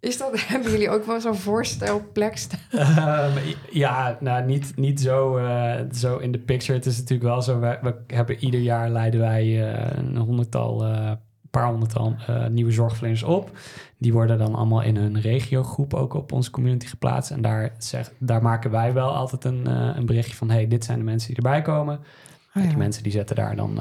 Is 0.00 0.18
dat, 0.18 0.40
hebben 0.48 0.70
jullie 0.70 0.90
ook 0.90 1.04
wel 1.04 1.20
zo'n 1.20 1.34
voorstelplek 1.34 2.36
staan? 2.36 2.60
Um, 2.98 3.32
ja, 3.70 4.16
nou 4.20 4.44
niet, 4.44 4.76
niet 4.76 5.00
zo, 5.00 5.38
uh, 5.38 5.74
zo 5.92 6.16
in 6.16 6.32
de 6.32 6.38
picture. 6.38 6.78
Het 6.78 6.86
is 6.86 6.98
natuurlijk 6.98 7.28
wel 7.28 7.42
zo, 7.42 7.60
we, 7.60 7.78
we 7.82 7.94
hebben 8.06 8.44
ieder 8.44 8.60
jaar 8.60 8.90
leiden 8.90 9.20
wij 9.20 9.46
uh, 9.46 9.90
een 9.96 10.16
honderdtal, 10.16 10.86
uh, 10.86 11.12
paar 11.50 11.70
honderdtal 11.70 12.16
nieuwe 12.50 12.70
zorgverleners 12.70 13.22
op. 13.22 13.50
Die 13.98 14.12
worden 14.12 14.38
dan 14.38 14.54
allemaal 14.54 14.82
in 14.82 14.96
hun 14.96 15.20
regiogroep 15.20 15.94
ook 15.94 16.14
op 16.14 16.32
onze 16.32 16.50
community 16.50 16.86
geplaatst. 16.86 17.30
En 17.30 17.42
daar, 17.42 17.74
zeg, 17.78 18.12
daar 18.18 18.42
maken 18.42 18.70
wij 18.70 18.92
wel 18.92 19.14
altijd 19.14 19.44
een, 19.44 19.66
een 19.96 20.06
berichtje 20.06 20.36
van, 20.36 20.50
hey, 20.50 20.68
dit 20.68 20.84
zijn 20.84 20.98
de 20.98 21.04
mensen 21.04 21.28
die 21.28 21.36
erbij 21.36 21.62
komen. 21.62 21.98
Oh, 22.54 22.62
ja. 22.62 22.68
Die 22.68 22.76
mensen 22.76 23.02
die 23.02 23.12
zetten 23.12 23.36
daar 23.36 23.56
dan 23.56 23.80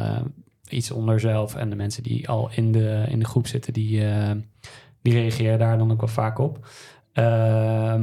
iets 0.69 0.91
onder 0.91 1.19
zelf. 1.19 1.55
En 1.55 1.69
de 1.69 1.75
mensen 1.75 2.03
die 2.03 2.29
al 2.29 2.49
in 2.55 2.71
de, 2.71 3.05
in 3.09 3.19
de 3.19 3.25
groep 3.25 3.47
zitten, 3.47 3.73
die 3.73 4.03
die 5.07 5.19
reageren 5.19 5.59
daar 5.59 5.77
dan 5.77 5.91
ook 5.91 5.99
wel 5.99 6.09
vaak 6.09 6.39
op. 6.39 6.67
Uh, 7.13 7.95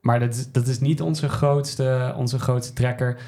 maar 0.00 0.20
dat 0.20 0.34
is, 0.34 0.52
dat 0.52 0.66
is 0.66 0.80
niet 0.80 1.02
onze 1.02 1.28
grootste, 1.28 2.14
onze 2.16 2.38
grootste 2.38 2.72
trekker. 2.72 3.20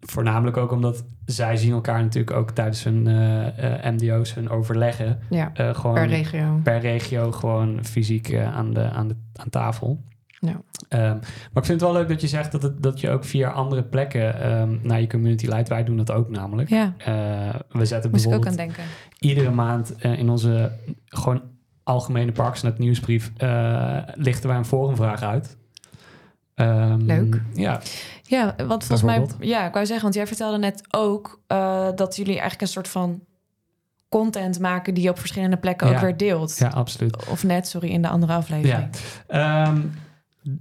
Voornamelijk 0.00 0.56
ook 0.56 0.72
omdat 0.72 1.04
zij 1.24 1.56
zien 1.56 1.72
elkaar 1.72 2.02
natuurlijk 2.02 2.36
ook 2.36 2.50
tijdens 2.50 2.84
hun 2.84 3.08
uh, 3.08 3.46
uh, 3.46 3.92
MDO's, 3.92 4.34
hun 4.34 4.48
overleggen. 4.48 5.18
Ja, 5.30 5.52
uh, 5.60 5.74
gewoon 5.74 5.94
per 5.94 6.06
regio. 6.06 6.60
Per 6.62 6.78
regio 6.78 7.32
gewoon 7.32 7.84
fysiek 7.84 8.34
aan, 8.34 8.72
de, 8.72 8.90
aan, 8.90 9.08
de, 9.08 9.16
aan 9.32 9.50
tafel. 9.50 10.04
Ja. 10.40 10.50
Um, 10.50 11.18
maar 11.52 11.62
ik 11.62 11.64
vind 11.64 11.80
het 11.80 11.80
wel 11.80 11.92
leuk 11.92 12.08
dat 12.08 12.20
je 12.20 12.28
zegt 12.28 12.52
dat, 12.52 12.62
het, 12.62 12.82
dat 12.82 13.00
je 13.00 13.10
ook 13.10 13.24
via 13.24 13.50
andere 13.50 13.82
plekken 13.82 14.52
um, 14.52 14.80
naar 14.82 15.00
je 15.00 15.06
community 15.06 15.46
leidt. 15.46 15.68
Wij 15.68 15.84
doen 15.84 15.96
dat 15.96 16.12
ook 16.12 16.30
namelijk. 16.30 16.68
Ja. 16.68 16.94
we 17.68 17.84
zetten 17.84 18.10
Moest 18.10 18.24
bijvoorbeeld 18.24 18.34
ik 18.34 18.36
ook 18.36 18.46
aan 18.46 18.56
denken. 18.56 18.84
iedere 19.18 19.50
maand 19.50 19.94
in 20.02 20.30
onze 20.30 20.72
gewoon 21.04 21.42
algemene 21.86 22.32
Parksnet 22.32 22.78
nieuwsbrief 22.78 23.32
uh, 23.42 23.98
lichten 24.14 24.48
wij 24.48 24.58
een 24.58 24.64
forumvraag 24.64 25.22
uit. 25.22 25.56
Ehm, 26.54 27.00
Leuk. 27.00 27.42
Ja, 27.54 27.80
Ja, 28.22 28.54
want 28.66 28.84
volgens 28.84 29.02
mij, 29.02 29.26
ja, 29.48 29.66
ik 29.66 29.72
wou 29.72 29.84
zeggen, 29.86 30.02
want 30.04 30.14
jij 30.14 30.26
vertelde 30.26 30.58
net 30.58 30.82
ook 30.90 31.40
eh, 31.46 31.88
dat 31.94 32.16
jullie 32.16 32.32
eigenlijk 32.32 32.60
een 32.60 32.68
soort 32.68 32.88
van 32.88 33.20
content 34.08 34.58
maken 34.60 34.94
die 34.94 35.02
je 35.02 35.10
op 35.10 35.18
verschillende 35.18 35.56
plekken 35.56 35.86
ook 35.86 35.92
Ja. 35.92 36.00
weer 36.00 36.16
deelt. 36.16 36.56
ja, 36.58 36.68
absoluut. 36.68 37.26
Of 37.26 37.44
net, 37.44 37.68
sorry, 37.68 37.88
in 37.88 38.02
de 38.02 38.08
andere 38.08 38.32
aflevering. 38.32 38.88
Ehm, 39.26 39.80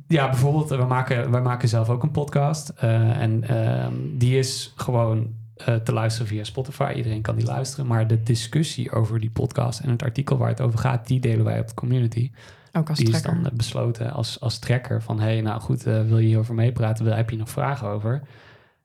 ja, 0.08 0.30
bijvoorbeeld, 0.30 0.70
we 0.70 0.86
maken, 0.86 1.32
wij 1.32 1.42
maken 1.42 1.68
zelf 1.70 1.90
ook 1.90 2.04
een 2.04 2.12
podcast. 2.12 2.70
eh, 2.70 3.22
en 3.22 3.44
ehm, 3.48 3.94
die 4.18 4.38
is 4.38 4.74
gewoon 4.76 5.34
eh, 5.56 5.76
te 5.76 5.94
luisteren 5.94 6.28
via 6.28 6.44
Spotify. 6.44 6.94
Iedereen 6.96 7.22
kan 7.22 7.36
die 7.36 7.46
luisteren. 7.46 7.88
Maar 7.88 8.08
de 8.08 8.24
discussie 8.24 8.92
over 8.92 9.20
die 9.20 9.30
podcast 9.32 9.80
en 9.80 9.90
het 9.90 10.04
artikel 10.04 10.38
waar 10.38 10.50
het 10.50 10.62
over 10.62 10.80
gaat, 10.80 11.08
die 11.08 11.20
delen 11.20 11.46
wij 11.46 11.60
op 11.60 11.68
de 11.68 11.74
community. 11.74 12.32
Ook 12.74 12.90
als 12.90 12.98
die 12.98 13.10
is 13.14 13.22
dan 13.22 13.46
eh, 13.46 13.52
besloten 13.54 14.12
als, 14.12 14.40
als 14.40 14.60
trekker 14.60 15.02
van... 15.02 15.20
hé, 15.20 15.26
hey, 15.26 15.42
nou 15.42 15.62
goed, 15.62 15.86
eh, 15.86 16.02
wil 16.02 16.18
je 16.18 16.26
hierover 16.28 16.56
meepraten? 16.56 17.06
Wil- 17.06 17.14
Heb 17.16 17.30
je 17.30 17.38
nog 17.38 17.50
vragen 17.50 17.88
over? 17.88 18.22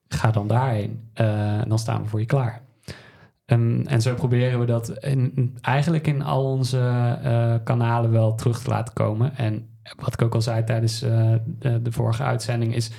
Ga 0.08 0.30
dan 0.30 0.46
daarheen. 0.46 1.10
Dan 1.68 1.78
staan 1.78 2.02
we 2.02 2.08
voor 2.08 2.20
je 2.20 2.26
klaar. 2.26 2.62
Ehm, 3.46 3.80
en 3.86 4.02
zo 4.02 4.14
proberen 4.14 4.60
we 4.60 4.66
dat 4.66 4.88
in, 4.88 5.58
eigenlijk 5.60 6.06
in 6.06 6.22
al 6.22 6.44
onze 6.44 7.18
kanalen 7.64 8.10
wel 8.10 8.34
terug 8.34 8.62
te 8.62 8.70
laten 8.70 8.94
komen. 8.94 9.36
En 9.36 9.68
wat 9.96 10.12
ik 10.12 10.22
ook 10.22 10.34
al 10.34 10.42
zei 10.42 10.64
tijdens 10.64 10.98
de, 11.00 11.78
de 11.82 11.92
vorige 11.92 12.22
uitzending 12.22 12.74
is... 12.74 12.90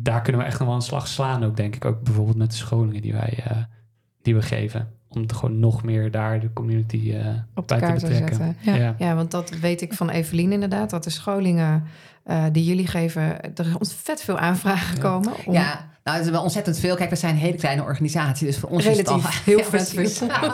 daar 0.00 0.22
kunnen 0.22 0.40
we 0.40 0.46
echt 0.46 0.58
nog 0.58 0.68
wel 0.68 0.76
een 0.76 0.82
slag 0.82 1.08
slaan 1.08 1.44
ook, 1.44 1.56
denk 1.56 1.74
ik. 1.76 1.84
Ook 1.84 2.02
bijvoorbeeld 2.02 2.36
met 2.36 2.50
de 2.50 2.56
scholingen 2.56 3.02
die, 3.02 3.12
wij, 3.12 3.42
eh, 3.44 3.56
die 4.22 4.34
we 4.34 4.42
geven. 4.42 4.88
Om 5.08 5.20
het 5.22 5.32
gewoon 5.32 5.58
nog 5.58 5.82
meer 5.82 6.10
daar 6.10 6.40
de 6.40 6.52
community 6.52 7.12
eh, 7.12 7.26
Op 7.54 7.68
de 7.68 7.74
bij 7.74 7.78
te 7.78 7.84
kaart 7.86 7.98
te 7.98 8.06
betrekken. 8.06 8.36
zetten. 8.36 8.56
Ja. 8.72 8.74
ja. 8.74 8.94
Ja, 8.98 9.14
want 9.14 9.30
dat 9.30 9.50
weet 9.50 9.80
ik 9.80 9.92
van 9.92 10.08
Evelien 10.10 10.52
inderdaad. 10.52 10.90
Dat 10.90 11.04
de 11.04 11.10
scholingen 11.10 11.84
eh, 12.24 12.44
die 12.52 12.64
jullie 12.64 12.86
geven... 12.86 13.40
Er 13.54 13.76
is 13.80 13.92
vet 13.94 14.22
veel 14.22 14.38
aanvragen 14.38 14.94
Ja. 14.96 15.02
komen. 15.02 15.32
Om, 15.46 15.52
Ja, 15.52 15.86
nou, 16.04 16.16
het 16.16 16.26
is 16.26 16.32
wel 16.32 16.42
ontzettend 16.42 16.78
veel. 16.78 16.96
Kijk, 16.96 17.10
we 17.10 17.16
zijn 17.16 17.34
een 17.34 17.40
hele 17.40 17.56
kleine 17.56 17.82
organisatie, 17.82 18.46
dus 18.46 18.58
voor 18.58 18.68
ons 18.68 18.86
is 18.86 18.98
het 18.98 19.08
al 19.08 19.20
heel 19.44 19.58
Ja, 19.64 19.64
veel. 19.64 20.52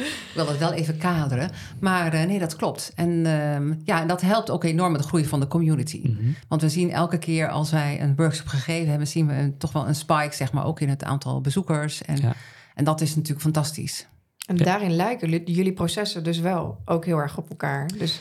Ik 0.00 0.30
wil 0.34 0.46
dat 0.46 0.58
wel 0.58 0.72
even 0.72 0.96
kaderen. 0.98 1.50
Maar 1.80 2.12
eh, 2.12 2.26
nee, 2.26 2.38
dat 2.38 2.56
klopt. 2.56 2.92
En 2.94 3.26
ehm, 3.26 3.74
ja, 3.84 4.04
dat 4.04 4.20
helpt 4.20 4.50
ook 4.50 4.64
enorm 4.64 4.92
met 4.92 5.00
de 5.02 5.06
groei 5.08 5.24
van 5.26 5.40
de 5.40 5.46
community. 5.46 6.00
Mhm. 6.04 6.30
Want 6.48 6.62
we 6.62 6.68
zien 6.68 6.90
elke 6.90 7.18
keer 7.18 7.48
als 7.48 7.70
wij 7.70 8.00
een 8.02 8.16
workshop 8.16 8.46
gegeven 8.46 8.88
hebben, 8.88 9.06
zien 9.08 9.26
we 9.26 9.32
een- 9.34 9.58
toch 9.58 9.72
wel 9.72 9.88
een 9.88 9.94
spike, 9.94 10.34
zeg 10.34 10.52
maar, 10.52 10.64
ook 10.64 10.80
in 10.80 10.88
het 10.88 11.04
aantal 11.04 11.40
bezoekers. 11.40 12.02
En, 12.02 12.16
Ja. 12.16 12.32
en 12.74 12.84
dat 12.84 13.00
is 13.00 13.14
natuurlijk 13.14 13.42
fantastisch. 13.42 14.06
En 14.46 14.56
Ja. 14.56 14.64
daarin 14.64 14.92
lijken 14.96 15.42
jullie 15.44 15.72
processen 15.72 16.24
dus 16.24 16.38
wel 16.38 16.78
ook 16.84 17.04
heel 17.04 17.18
erg 17.18 17.36
op 17.38 17.50
elkaar. 17.50 17.88
Dus 17.98 18.20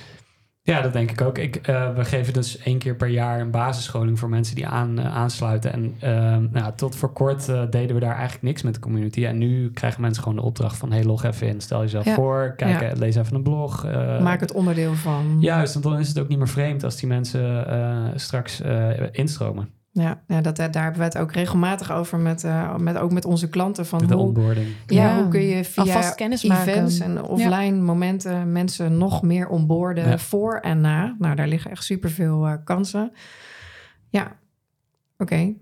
Ja, 0.70 0.82
dat 0.82 0.94
denk 0.94 1.12
ik 1.12 1.22
ook. 1.22 1.38
Ik, 1.38 1.56
eh, 1.56 1.96
we 1.96 2.06
geven 2.06 2.34
dus 2.34 2.58
één 2.58 2.78
keer 2.78 2.96
per 2.96 3.08
jaar 3.08 3.40
een 3.40 3.52
basisscholing 3.52 4.20
voor 4.20 4.30
mensen 4.30 4.56
die 4.56 4.68
aan, 4.68 5.00
eh, 5.00 5.16
aansluiten. 5.16 5.74
En 5.74 5.96
ehm, 6.00 6.48
nou, 6.52 6.74
tot 6.76 6.96
voor 6.96 7.14
kort 7.14 7.50
eh, 7.50 7.62
deden 7.70 7.96
we 7.96 8.02
daar 8.02 8.16
eigenlijk 8.16 8.44
niks 8.44 8.62
met 8.62 8.74
de 8.74 8.80
community. 8.80 9.26
En 9.26 9.38
nu 9.38 9.72
krijgen 9.72 10.02
mensen 10.02 10.24
gewoon 10.24 10.38
de 10.38 10.44
opdracht 10.44 10.78
van... 10.78 10.92
hey, 10.92 11.04
log 11.04 11.24
even 11.24 11.48
in, 11.48 11.62
stel 11.62 11.82
jezelf 11.82 12.06
Ja. 12.06 12.14
voor, 12.14 12.54
kijk, 12.58 12.82
Ja. 12.82 12.92
lees 12.96 13.16
even 13.16 13.36
een 13.36 13.44
blog. 13.44 13.84
maak 14.22 14.40
het 14.40 14.52
onderdeel 14.52 14.94
van... 14.94 15.38
Juist, 15.40 15.74
want 15.74 15.86
dan 15.86 16.00
is 16.00 16.08
het 16.08 16.20
ook 16.20 16.28
niet 16.28 16.38
meer 16.38 16.48
vreemd 16.48 16.84
als 16.84 16.96
die 16.96 17.08
mensen 17.08 17.66
straks 18.16 18.62
instromen. 19.12 19.70
Ja, 20.00 20.22
ja 20.28 20.42
dat, 20.42 20.56
daar 20.56 20.72
hebben 20.84 20.98
we 20.98 21.04
het 21.04 21.18
ook 21.18 21.32
regelmatig 21.32 21.92
over 21.92 22.20
met, 22.20 22.44
eh, 22.44 22.76
met, 22.76 22.98
ook 22.98 23.12
met 23.12 23.26
onze 23.26 23.50
klanten. 23.50 23.86
Van 23.86 24.08
De 24.08 24.14
hoe, 24.14 24.24
onboarding. 24.26 24.68
ja, 24.88 25.04
Ja. 25.08 25.22
hoe 25.22 25.28
kun 25.28 25.42
je 25.42 25.64
via 25.64 25.84
Alvast 25.84 26.16
kennis 26.16 26.44
maken. 26.44 26.72
events 26.74 27.00
en 27.00 27.24
offline 27.24 27.72
momenten 27.82 28.52
mensen 28.52 28.98
nog 28.98 29.22
meer 29.22 29.48
onboorden 29.48 30.10
Ja. 30.10 30.18
voor 30.18 30.56
en 30.60 30.82
na. 30.82 31.16
Nou, 31.20 31.36
daar 31.36 31.48
liggen 31.48 31.72
echt 31.72 31.84
superveel 31.84 32.48
eh 32.48 32.54
kansen. 32.64 33.12
Ja, 34.10 34.36
oké. 35.18 35.54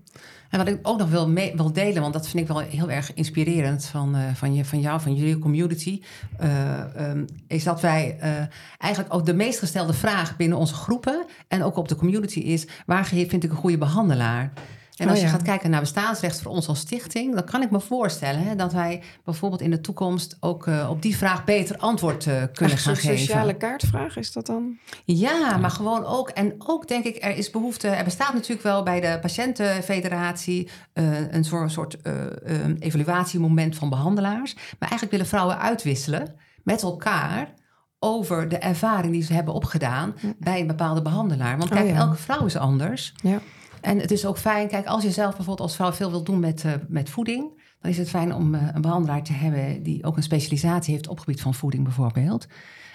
En 0.48 0.58
wat 0.58 0.68
ik 0.68 0.78
ook 0.82 0.98
nog 0.98 1.08
wil, 1.08 1.32
wil 1.32 1.72
delen, 1.72 2.02
want 2.02 2.12
dat 2.12 2.28
vind 2.28 2.42
ik 2.42 2.54
wel 2.54 2.58
heel 2.58 2.90
erg 2.90 3.14
inspirerend 3.14 3.84
van, 3.84 4.14
eh, 4.14 4.22
van, 4.34 4.54
je, 4.54 4.64
van 4.64 4.80
jou, 4.80 5.00
van 5.00 5.14
jullie 5.14 5.38
community, 5.38 6.02
eh, 6.38 6.96
ehm, 6.96 7.24
is 7.46 7.64
dat 7.64 7.80
wij 7.80 8.16
eh, 8.20 8.30
eigenlijk 8.78 9.14
ook 9.14 9.26
de 9.26 9.34
meest 9.34 9.58
gestelde 9.58 9.92
vraag 9.92 10.36
binnen 10.36 10.58
onze 10.58 10.74
groepen 10.74 11.24
en 11.48 11.62
ook 11.62 11.76
op 11.76 11.88
de 11.88 11.96
community 11.96 12.38
is, 12.38 12.66
waar 12.86 13.06
vind 13.06 13.44
ik 13.44 13.50
een 13.50 13.56
goede 13.56 13.78
behandelaar? 13.78 14.52
En 14.98 15.04
Oh 15.04 15.10
als 15.10 15.20
je 15.20 15.26
ja. 15.26 15.32
gaat 15.32 15.42
kijken 15.42 15.70
naar 15.70 15.80
bestaansrecht 15.80 16.40
voor 16.40 16.52
ons 16.52 16.68
als 16.68 16.78
stichting, 16.78 17.34
dan 17.34 17.44
kan 17.44 17.62
ik 17.62 17.70
me 17.70 17.80
voorstellen 17.80 18.42
hè, 18.42 18.54
dat 18.56 18.72
wij 18.72 19.02
bijvoorbeeld 19.24 19.60
in 19.60 19.70
de 19.70 19.80
toekomst 19.80 20.36
ook 20.40 20.66
eh, 20.66 20.90
op 20.90 21.02
die 21.02 21.16
vraag 21.16 21.44
beter 21.44 21.76
antwoord 21.76 22.26
eh, 22.26 22.34
kunnen 22.52 22.76
Echt 22.76 22.86
een 22.86 22.94
gaan 22.94 22.96
geven. 22.96 23.18
sociale 23.18 23.54
kaartvraag 23.56 24.16
is 24.16 24.32
dat 24.32 24.46
dan? 24.46 24.78
Ja, 25.04 25.56
maar 25.56 25.70
gewoon 25.70 26.04
ook. 26.04 26.28
En 26.28 26.54
ook 26.58 26.88
denk 26.88 27.04
ik, 27.04 27.24
er 27.24 27.36
is 27.36 27.50
behoefte. 27.50 27.88
Er 27.88 28.04
bestaat 28.04 28.34
natuurlijk 28.34 28.62
wel 28.62 28.82
bij 28.82 29.00
de 29.00 29.18
patiëntenfederatie 29.20 30.68
eh, 30.92 31.32
een 31.32 31.44
soort, 31.44 31.72
soort 31.72 32.00
eh, 32.02 32.24
eh, 32.24 32.74
evaluatiemoment 32.78 33.76
van 33.76 33.88
behandelaars. 33.88 34.54
Maar 34.54 34.88
eigenlijk 34.88 35.10
willen 35.10 35.26
vrouwen 35.26 35.58
uitwisselen 35.58 36.34
met 36.62 36.82
elkaar 36.82 37.52
over 37.98 38.48
de 38.48 38.58
ervaring 38.58 39.12
die 39.12 39.22
ze 39.22 39.32
hebben 39.32 39.54
opgedaan 39.54 40.14
bij 40.38 40.60
een 40.60 40.66
bepaalde 40.66 41.02
behandelaar. 41.02 41.58
Want 41.58 41.70
Oh 41.70 41.76
kijk, 41.76 41.88
ja. 41.90 41.96
elke 41.96 42.16
vrouw 42.16 42.44
is 42.44 42.56
anders. 42.56 43.12
Ja. 43.22 43.40
En 43.80 43.98
het 43.98 44.10
is 44.10 44.26
ook 44.26 44.38
fijn, 44.38 44.68
kijk, 44.68 44.86
als 44.86 45.02
je 45.02 45.10
zelf 45.10 45.28
bijvoorbeeld 45.36 45.60
als 45.68 45.74
vrouw 45.76 45.92
veel 45.92 46.10
wilt 46.10 46.26
doen 46.26 46.40
met, 46.40 46.64
eh, 46.64 46.72
met 46.88 47.10
voeding, 47.10 47.62
dan 47.80 47.90
is 47.90 47.98
het 47.98 48.08
fijn 48.08 48.34
om 48.34 48.54
eh, 48.54 48.62
een 48.72 48.80
behandelaar 48.80 49.22
te 49.22 49.32
hebben 49.32 49.82
die 49.82 50.04
ook 50.04 50.16
een 50.16 50.22
specialisatie 50.22 50.92
heeft 50.94 51.08
op 51.08 51.16
het 51.16 51.24
gebied 51.24 51.40
van 51.42 51.54
voeding 51.54 51.84
bijvoorbeeld. 51.84 52.44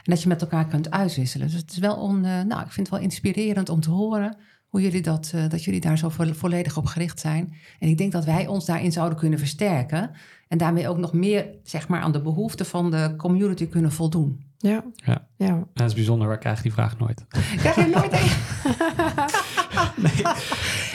En 0.04 0.12
dat 0.12 0.22
je 0.22 0.28
met 0.28 0.42
elkaar 0.42 0.68
kunt 0.68 0.92
uitwisselen. 0.92 1.48
Dus 1.48 1.56
het 1.56 1.72
is 1.72 1.78
wel 1.78 1.96
on, 1.96 2.26
eh, 2.26 2.42
nou, 2.42 2.62
ik 2.62 2.72
vind 2.72 2.88
het 2.88 2.90
wel 2.90 3.00
inspirerend 3.00 3.70
om 3.70 3.80
te 3.80 3.90
horen 3.90 4.38
hoe 4.68 4.82
jullie 4.82 5.02
dat, 5.02 5.32
eh, 5.36 5.50
dat 5.50 5.64
jullie 5.64 5.82
daar 5.82 5.98
zo 5.98 6.10
vo- 6.10 6.34
volledig 6.34 6.78
op 6.78 6.86
gericht 6.86 7.20
zijn. 7.20 7.54
En 7.80 7.88
ik 7.88 7.98
denk 7.98 8.12
dat 8.12 8.26
wij 8.26 8.48
ons 8.48 8.66
daarin 8.66 8.92
zouden 8.92 9.18
kunnen 9.18 9.40
versterken. 9.40 10.12
En 10.48 10.58
daarmee 10.58 10.88
ook 10.88 10.98
nog 10.98 11.14
meer 11.14 11.48
zeg 11.64 11.88
maar, 11.88 12.02
aan 12.02 12.12
de 12.12 12.22
behoeften 12.22 12.66
van 12.66 12.92
de 12.92 13.14
community 13.18 13.68
kunnen 13.68 13.92
voldoen. 13.92 14.46
Ja. 14.58 14.84
Ja. 14.96 15.28
ja. 15.38 15.64
Dat 15.74 15.88
is 15.88 15.94
bijzonder, 15.94 16.28
wij 16.28 16.38
krijgen 16.38 16.64
die 16.64 16.74
vraag 16.74 16.98
nooit. 16.98 17.26
Krijg 17.58 17.76
je 17.76 17.92
nooit 17.96 18.12
een... 19.96 20.14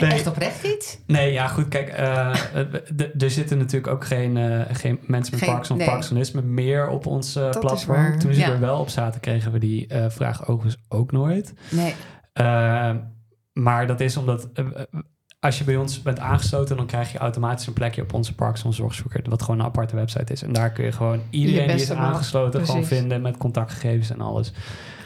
Nee. 0.00 0.10
echt 0.10 0.26
oprecht 0.26 0.64
iets? 0.64 0.98
Nee, 1.06 1.32
ja, 1.32 1.46
goed. 1.48 1.68
Kijk, 1.68 1.88
eh, 1.88 2.32
d- 2.96 3.22
er 3.22 3.30
zitten 3.30 3.58
natuurlijk 3.58 3.92
ook 3.92 4.04
geen, 4.04 4.36
eh, 4.36 4.60
geen 4.76 4.98
mensen 5.06 5.32
met 5.34 5.40
Geen- 5.42 5.48
Parkinson 5.48 5.76
nee. 5.76 5.86
Parkinsonisme 5.86 6.42
meer 6.42 6.88
op 6.88 7.06
ons 7.06 7.36
eh, 7.36 7.50
platform. 7.50 8.18
Toen 8.18 8.34
ze 8.34 8.40
Ja. 8.40 8.50
er 8.50 8.60
wel 8.60 8.78
op 8.80 8.88
zaten, 8.88 9.20
kregen 9.20 9.52
we 9.52 9.58
die 9.58 9.86
eh, 9.86 10.04
vraag 10.08 10.46
overigens 10.48 10.82
ook 10.88 11.12
nooit. 11.12 11.52
Nee. 11.70 11.94
Eh, 12.32 12.90
maar 13.52 13.86
dat 13.86 14.00
is 14.00 14.16
omdat 14.16 14.48
eh, 14.54 14.64
eh, 14.74 14.82
als 15.40 15.58
je 15.58 15.64
bij 15.64 15.76
ons 15.76 16.02
bent 16.02 16.18
aangesloten, 16.18 16.76
dan 16.76 16.86
krijg 16.86 17.12
je 17.12 17.18
automatisch 17.18 17.66
een 17.66 17.72
plekje 17.72 18.02
op 18.02 18.12
onze 18.12 18.34
Parkinson 18.34 18.72
Zorgzoeker, 18.72 19.22
wat 19.28 19.42
gewoon 19.42 19.60
een 19.60 19.66
aparte 19.66 19.96
website 19.96 20.32
is. 20.32 20.42
En 20.42 20.52
daar 20.52 20.70
kun 20.72 20.84
je 20.84 20.92
gewoon 20.92 21.20
iedereen 21.30 21.66
die 21.66 21.76
is 21.76 21.90
aangesloten 21.90 22.66
gewoon 22.66 22.84
vinden 22.84 23.20
met 23.22 23.36
contactgegevens 23.36 24.10
en 24.10 24.20
alles. 24.20 24.52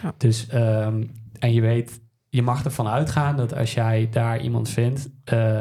Ja. 0.03 0.13
Dus, 0.17 0.47
ehm, 0.47 1.03
en 1.39 1.53
je 1.53 1.61
weet, 1.61 2.01
je 2.35 2.43
mag 2.43 2.65
ervan 2.65 2.89
uitgaan 2.89 3.37
dat 3.37 3.55
als 3.55 3.75
jij 3.75 4.09
daar 4.11 4.41
iemand 4.41 4.69
vindt, 4.69 5.11
eh, 5.25 5.61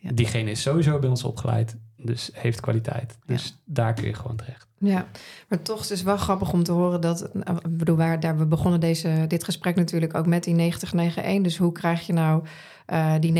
diegene 0.00 0.50
is 0.50 0.62
sowieso 0.62 0.98
bij 0.98 1.08
ons 1.08 1.24
opgeleid, 1.24 1.76
dus 1.96 2.30
heeft 2.32 2.60
kwaliteit. 2.60 3.18
Dus 3.26 3.57
daar 3.70 3.94
kun 3.94 4.06
je 4.06 4.14
gewoon 4.14 4.36
terecht. 4.36 4.66
Ja, 4.80 5.06
maar 5.48 5.62
toch 5.62 5.80
is 5.80 5.88
het 5.88 6.02
wel 6.02 6.16
grappig 6.16 6.52
om 6.52 6.62
te 6.62 6.72
horen 6.72 7.00
dat, 7.00 7.34
nou, 7.34 7.56
ik 7.56 7.76
bedoel, 7.78 7.96
waar, 7.96 8.20
daar, 8.20 8.38
we 8.38 8.46
begonnen 8.46 8.80
deze, 8.80 9.24
dit 9.28 9.44
gesprek 9.44 9.76
natuurlijk 9.76 10.14
ook 10.14 10.26
met 10.26 10.44
die 10.44 10.54
9091. 10.54 11.42
Dus 11.42 11.56
hoe 11.56 11.72
krijg 11.72 12.06
je 12.06 12.12
nou 12.12 12.42
eh, 12.86 13.14
die 13.20 13.32
90% 13.32 13.34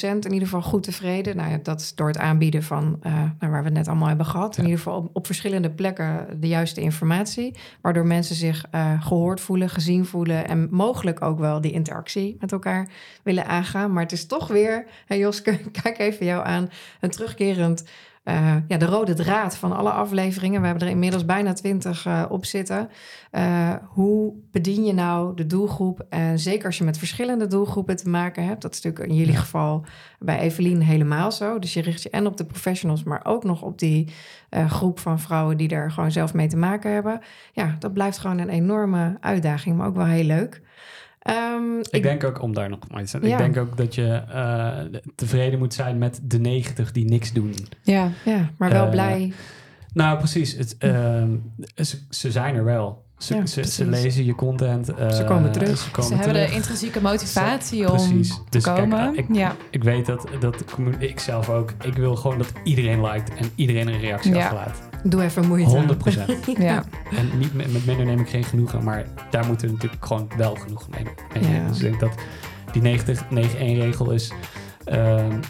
in 0.00 0.32
ieder 0.32 0.48
geval 0.48 0.62
goed 0.62 0.82
tevreden? 0.82 1.36
Nou 1.36 1.50
ja, 1.50 1.58
dat 1.62 1.80
is 1.80 1.94
door 1.94 2.06
het 2.06 2.18
aanbieden 2.18 2.62
van, 2.62 2.98
eh, 3.02 3.12
nou, 3.12 3.52
waar 3.52 3.58
we 3.58 3.64
het 3.64 3.72
net 3.72 3.88
allemaal 3.88 4.08
hebben 4.08 4.26
gehad. 4.26 4.56
In 4.56 4.62
ieder 4.62 4.78
geval 4.78 4.98
op, 4.98 5.10
op 5.12 5.26
verschillende 5.26 5.70
plekken 5.70 6.40
de 6.40 6.48
juiste 6.48 6.80
informatie. 6.80 7.54
Waardoor 7.80 8.06
mensen 8.06 8.36
zich 8.36 8.64
eh, 8.70 9.02
gehoord 9.02 9.40
voelen, 9.40 9.68
gezien 9.68 10.04
voelen 10.04 10.48
en 10.48 10.68
mogelijk 10.70 11.22
ook 11.22 11.38
wel 11.38 11.60
die 11.60 11.72
interactie 11.72 12.36
met 12.40 12.52
elkaar 12.52 12.88
willen 13.22 13.46
aangaan. 13.46 13.92
Maar 13.92 14.02
het 14.02 14.12
is 14.12 14.26
toch 14.26 14.48
weer, 14.48 14.86
hey 15.06 15.18
Joske, 15.18 15.58
kijk 15.82 15.98
even 15.98 16.26
jou 16.26 16.46
aan, 16.46 16.70
een 17.00 17.10
terugkerend 17.10 17.84
eh, 18.26 18.56
ja, 18.68 18.76
de 18.76 18.86
rode 18.86 19.14
draad 19.14 19.56
van 19.56 19.76
alle 19.76 19.90
afleveringen. 19.90 20.60
We 20.60 20.66
hebben 20.66 20.86
er 20.86 20.92
inmiddels 20.92 21.24
bijna 21.24 21.52
twintig 21.52 22.06
eh, 22.06 22.24
op 22.28 22.44
zitten. 22.44 22.88
Eh, 23.30 23.74
hoe 23.88 24.32
bedien 24.50 24.84
je 24.84 24.92
nou 24.92 25.34
de 25.34 25.46
doelgroep? 25.46 26.06
En 26.08 26.38
zeker 26.38 26.66
als 26.66 26.78
je 26.78 26.84
met 26.84 26.98
verschillende 26.98 27.46
doelgroepen 27.46 27.96
te 27.96 28.08
maken 28.08 28.44
hebt. 28.44 28.62
Dat 28.62 28.74
is 28.74 28.80
natuurlijk 28.80 29.10
in 29.10 29.16
jullie 29.18 29.32
Ja. 29.32 29.38
geval 29.38 29.84
bij 30.18 30.38
Evelien 30.38 30.80
helemaal 30.82 31.32
zo. 31.32 31.58
Dus 31.58 31.74
je 31.74 31.80
richt 31.80 32.02
je 32.02 32.10
en 32.10 32.26
op 32.26 32.36
de 32.36 32.46
professionals, 32.46 33.02
maar 33.02 33.20
ook 33.24 33.44
nog 33.44 33.62
op 33.62 33.78
die 33.78 34.12
groep 34.66 34.98
van 34.98 35.20
vrouwen 35.20 35.56
die 35.56 35.68
er 35.68 35.90
gewoon 35.90 36.12
zelf 36.12 36.34
mee 36.34 36.48
te 36.48 36.56
maken 36.56 36.92
hebben. 36.92 37.20
Ja, 37.52 37.76
dat 37.78 37.92
blijft 37.92 38.18
gewoon 38.18 38.38
een 38.38 38.48
enorme 38.48 39.16
uitdaging, 39.20 39.76
maar 39.76 39.86
ook 39.86 39.96
wel 39.96 40.04
heel 40.04 40.24
leuk. 40.24 40.62
Ehm, 41.26 41.78
Ik 41.90 42.02
denk 42.02 42.24
ook, 42.24 42.42
om 42.42 42.54
daar 42.54 42.68
nog 42.68 42.78
maar 42.90 43.02
iets 43.02 43.14
aan 43.14 43.22
Ja. 43.22 43.28
Ik 43.32 43.38
denk 43.38 43.56
ook 43.68 43.76
dat 43.76 43.94
je 43.94 44.06
eh, 44.32 45.00
tevreden 45.14 45.58
moet 45.58 45.74
zijn 45.74 45.98
met 45.98 46.20
de 46.22 46.38
90 46.38 46.92
die 46.92 47.04
niks 47.04 47.32
doen. 47.32 47.54
Ja. 47.82 48.10
Ja, 48.24 48.50
maar 48.58 48.70
wel 48.70 48.84
Eh, 48.84 48.90
blij. 48.90 49.32
Nou, 49.92 50.18
precies. 50.18 50.52
Het, 50.56 50.76
ehm, 50.78 51.30
ze, 51.74 51.98
ze 52.10 52.30
zijn 52.30 52.54
er 52.54 52.64
wel. 52.64 53.04
Ze, 53.18 53.34
Ja, 53.34 53.46
ze, 53.46 53.86
lezen 53.86 54.24
je 54.24 54.34
content. 54.34 54.94
eh, 54.94 55.10
Ze 55.10 55.24
komen 55.24 55.52
terug. 55.52 55.78
Ze, 55.78 55.90
komen 55.90 56.10
Ze 56.10 56.14
hebben 56.16 56.32
terug. 56.34 56.48
de 56.50 56.54
intrinsieke 56.56 57.00
motivatie 57.02 57.90
om 57.90 57.96
Precies. 57.96 58.28
te 58.28 58.40
Dus 58.50 58.64
kijk, 58.64 58.76
komen. 58.76 59.16
ik- 59.16 59.26
ja. 59.32 59.56
Ik 59.70 59.82
weet 59.84 60.06
dat, 60.06 60.26
dat 60.40 60.64
ik 60.98 61.20
zelf 61.20 61.48
ook. 61.48 61.72
Ik 61.84 61.94
wil 61.94 62.16
gewoon 62.16 62.38
dat 62.38 62.52
iedereen 62.64 63.00
liked 63.06 63.34
en 63.34 63.50
iedereen 63.54 63.88
een 63.88 64.00
reactie 64.00 64.34
Ja. 64.34 64.38
achterlaat. 64.38 64.85
Doe 65.08 65.22
even 65.22 65.46
moeite. 65.46 65.68
100 65.70 65.98
procent. 65.98 66.30
Ja. 66.58 66.84
En 67.10 67.38
niet 67.38 67.54
met, 67.54 67.72
met 67.72 67.86
minder 67.86 68.06
neem 68.06 68.20
ik 68.20 68.28
geen 68.28 68.44
genoegen, 68.44 68.84
maar 68.84 69.04
daar 69.30 69.46
moeten 69.46 69.66
we 69.66 69.72
natuurlijk 69.72 70.06
gewoon 70.06 70.28
wel 70.36 70.54
genoegen 70.54 70.90
mee 70.90 71.04
mee 71.04 71.42
nemen. 71.42 71.62
Ja. 71.62 71.68
Dus 71.68 71.76
ik 71.82 71.82
denk 71.82 72.00
dat 72.00 72.14
die 72.72 72.98
90-9-1 73.00 73.56
regel 73.58 74.10
is 74.10 74.32
ehm, 74.84 75.40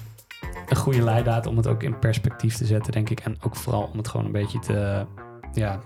een 0.68 0.76
goede 0.76 1.02
leidraad 1.02 1.46
om 1.46 1.56
het 1.56 1.66
ook 1.66 1.82
in 1.82 1.98
perspectief 1.98 2.56
te 2.56 2.64
zetten, 2.64 2.92
denk 2.92 3.10
ik. 3.10 3.20
En 3.20 3.36
ook 3.40 3.56
vooral 3.56 3.88
om 3.92 3.98
het 3.98 4.08
gewoon 4.08 4.26
een 4.26 4.32
beetje 4.32 4.58
te, 4.58 5.06
ja, 5.52 5.80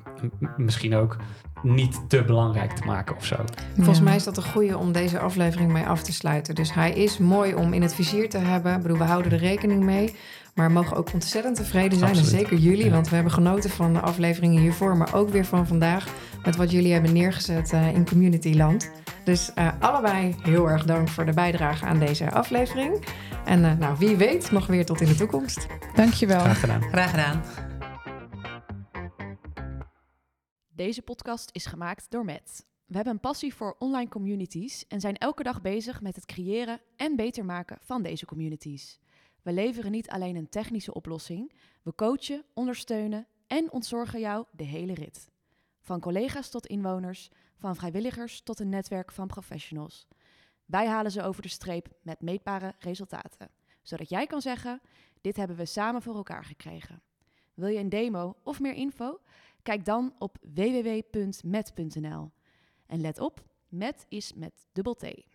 misschien 0.56 0.94
ook 0.94 1.16
niet 1.62 2.00
te 2.08 2.24
belangrijk 2.24 2.72
te 2.72 2.84
maken 2.84 3.16
of 3.16 3.24
zo. 3.24 3.36
Volgens 3.76 3.98
Ja. 3.98 4.04
mij 4.04 4.16
is 4.16 4.24
dat 4.24 4.36
een 4.36 4.42
goede 4.42 4.78
om 4.78 4.92
deze 4.92 5.18
aflevering 5.18 5.72
mee 5.72 5.86
af 5.86 6.02
te 6.02 6.12
sluiten. 6.12 6.54
Dus 6.54 6.74
hij 6.74 6.92
is 6.92 7.18
mooi 7.18 7.54
om 7.54 7.72
in 7.72 7.82
het 7.82 7.94
vizier 7.94 8.28
te 8.28 8.38
hebben. 8.38 8.74
Ik 8.74 8.82
bedoel, 8.82 8.98
we 8.98 9.04
houden 9.04 9.32
er 9.32 9.38
rekening 9.38 9.82
mee. 9.84 10.14
Maar 10.54 10.66
we 10.66 10.72
mogen 10.72 10.96
ook 10.96 11.12
ontzettend 11.12 11.56
tevreden 11.56 11.98
zijn. 11.98 12.10
Absoluut. 12.10 12.32
En 12.32 12.38
zeker 12.38 12.56
jullie, 12.56 12.84
Ja. 12.84 12.90
want 12.90 13.08
we 13.08 13.14
hebben 13.14 13.32
genoten 13.32 13.70
van 13.70 13.92
de 13.92 14.00
afleveringen 14.00 14.60
hiervoor. 14.60 14.96
Maar 14.96 15.14
ook 15.14 15.28
weer 15.28 15.44
van 15.44 15.66
vandaag. 15.66 16.14
Met 16.44 16.56
wat 16.56 16.70
jullie 16.70 16.92
hebben 16.92 17.12
neergezet 17.12 17.72
eh, 17.72 17.94
in 17.94 18.06
Communityland. 18.08 18.90
Dus 19.24 19.52
eh, 19.54 19.68
allebei 19.80 20.34
heel 20.42 20.68
erg 20.70 20.84
dank 20.84 21.08
voor 21.08 21.24
de 21.26 21.32
bijdrage 21.32 21.84
aan 21.86 21.98
deze 21.98 22.30
aflevering. 22.30 23.04
En 23.44 23.64
eh, 23.64 23.76
nou, 23.78 23.96
wie 23.98 24.16
weet, 24.16 24.50
nog 24.50 24.66
weer 24.66 24.84
tot 24.86 25.00
in 25.00 25.06
de 25.08 25.14
toekomst. 25.14 25.66
Dankjewel. 25.94 26.40
Graag 26.40 26.60
gedaan. 26.60 26.82
Graag 26.82 27.10
gedaan. 27.10 27.42
Deze 30.74 31.02
podcast 31.02 31.48
is 31.52 31.66
gemaakt 31.66 32.06
door 32.10 32.24
Matt. 32.24 32.66
We 32.86 32.94
hebben 32.96 33.12
een 33.14 33.20
passie 33.20 33.54
voor 33.54 33.76
online 33.78 34.08
communities 34.08 34.86
en 34.88 35.00
zijn 35.00 35.16
elke 35.16 35.42
dag 35.42 35.60
bezig 35.62 36.00
met 36.00 36.14
het 36.16 36.26
creëren 36.26 36.80
en 36.96 37.16
beter 37.16 37.44
maken 37.44 37.78
van 37.80 38.02
deze 38.02 38.26
communities. 38.26 38.98
We 39.42 39.52
leveren 39.52 39.90
niet 39.90 40.08
alleen 40.08 40.36
een 40.36 40.48
technische 40.48 40.94
oplossing, 40.94 41.52
we 41.82 41.94
coachen, 41.94 42.44
ondersteunen 42.54 43.26
en 43.46 43.72
ontzorgen 43.72 44.20
jou 44.20 44.44
de 44.50 44.64
hele 44.64 44.94
rit. 44.94 45.30
Van 45.80 46.00
collega's 46.00 46.50
tot 46.50 46.66
inwoners, 46.66 47.30
van 47.56 47.76
vrijwilligers 47.76 48.40
tot 48.40 48.60
een 48.60 48.68
netwerk 48.68 49.12
van 49.12 49.26
professionals. 49.26 50.06
Wij 50.64 50.86
halen 50.86 51.10
ze 51.10 51.22
over 51.22 51.42
de 51.42 51.48
streep 51.48 51.88
met 52.02 52.20
meetbare 52.20 52.74
resultaten, 52.78 53.50
zodat 53.82 54.08
jij 54.08 54.26
kan 54.26 54.40
zeggen: 54.40 54.80
dit 55.20 55.36
hebben 55.36 55.56
we 55.56 55.64
samen 55.64 56.02
voor 56.02 56.14
elkaar 56.14 56.44
gekregen. 56.44 57.02
Wil 57.54 57.68
je 57.68 57.78
een 57.78 57.88
demo 57.88 58.36
of 58.42 58.60
meer 58.60 58.74
info? 58.74 59.20
Kijk 59.62 59.84
dan 59.84 60.14
op 60.18 60.36
www.met.nl. 60.54 62.30
En 62.86 63.00
let 63.00 63.20
op, 63.20 63.44
met 63.68 64.06
is 64.08 64.34
met 64.34 64.66
dubbel 64.72 64.94
T. 64.94 65.29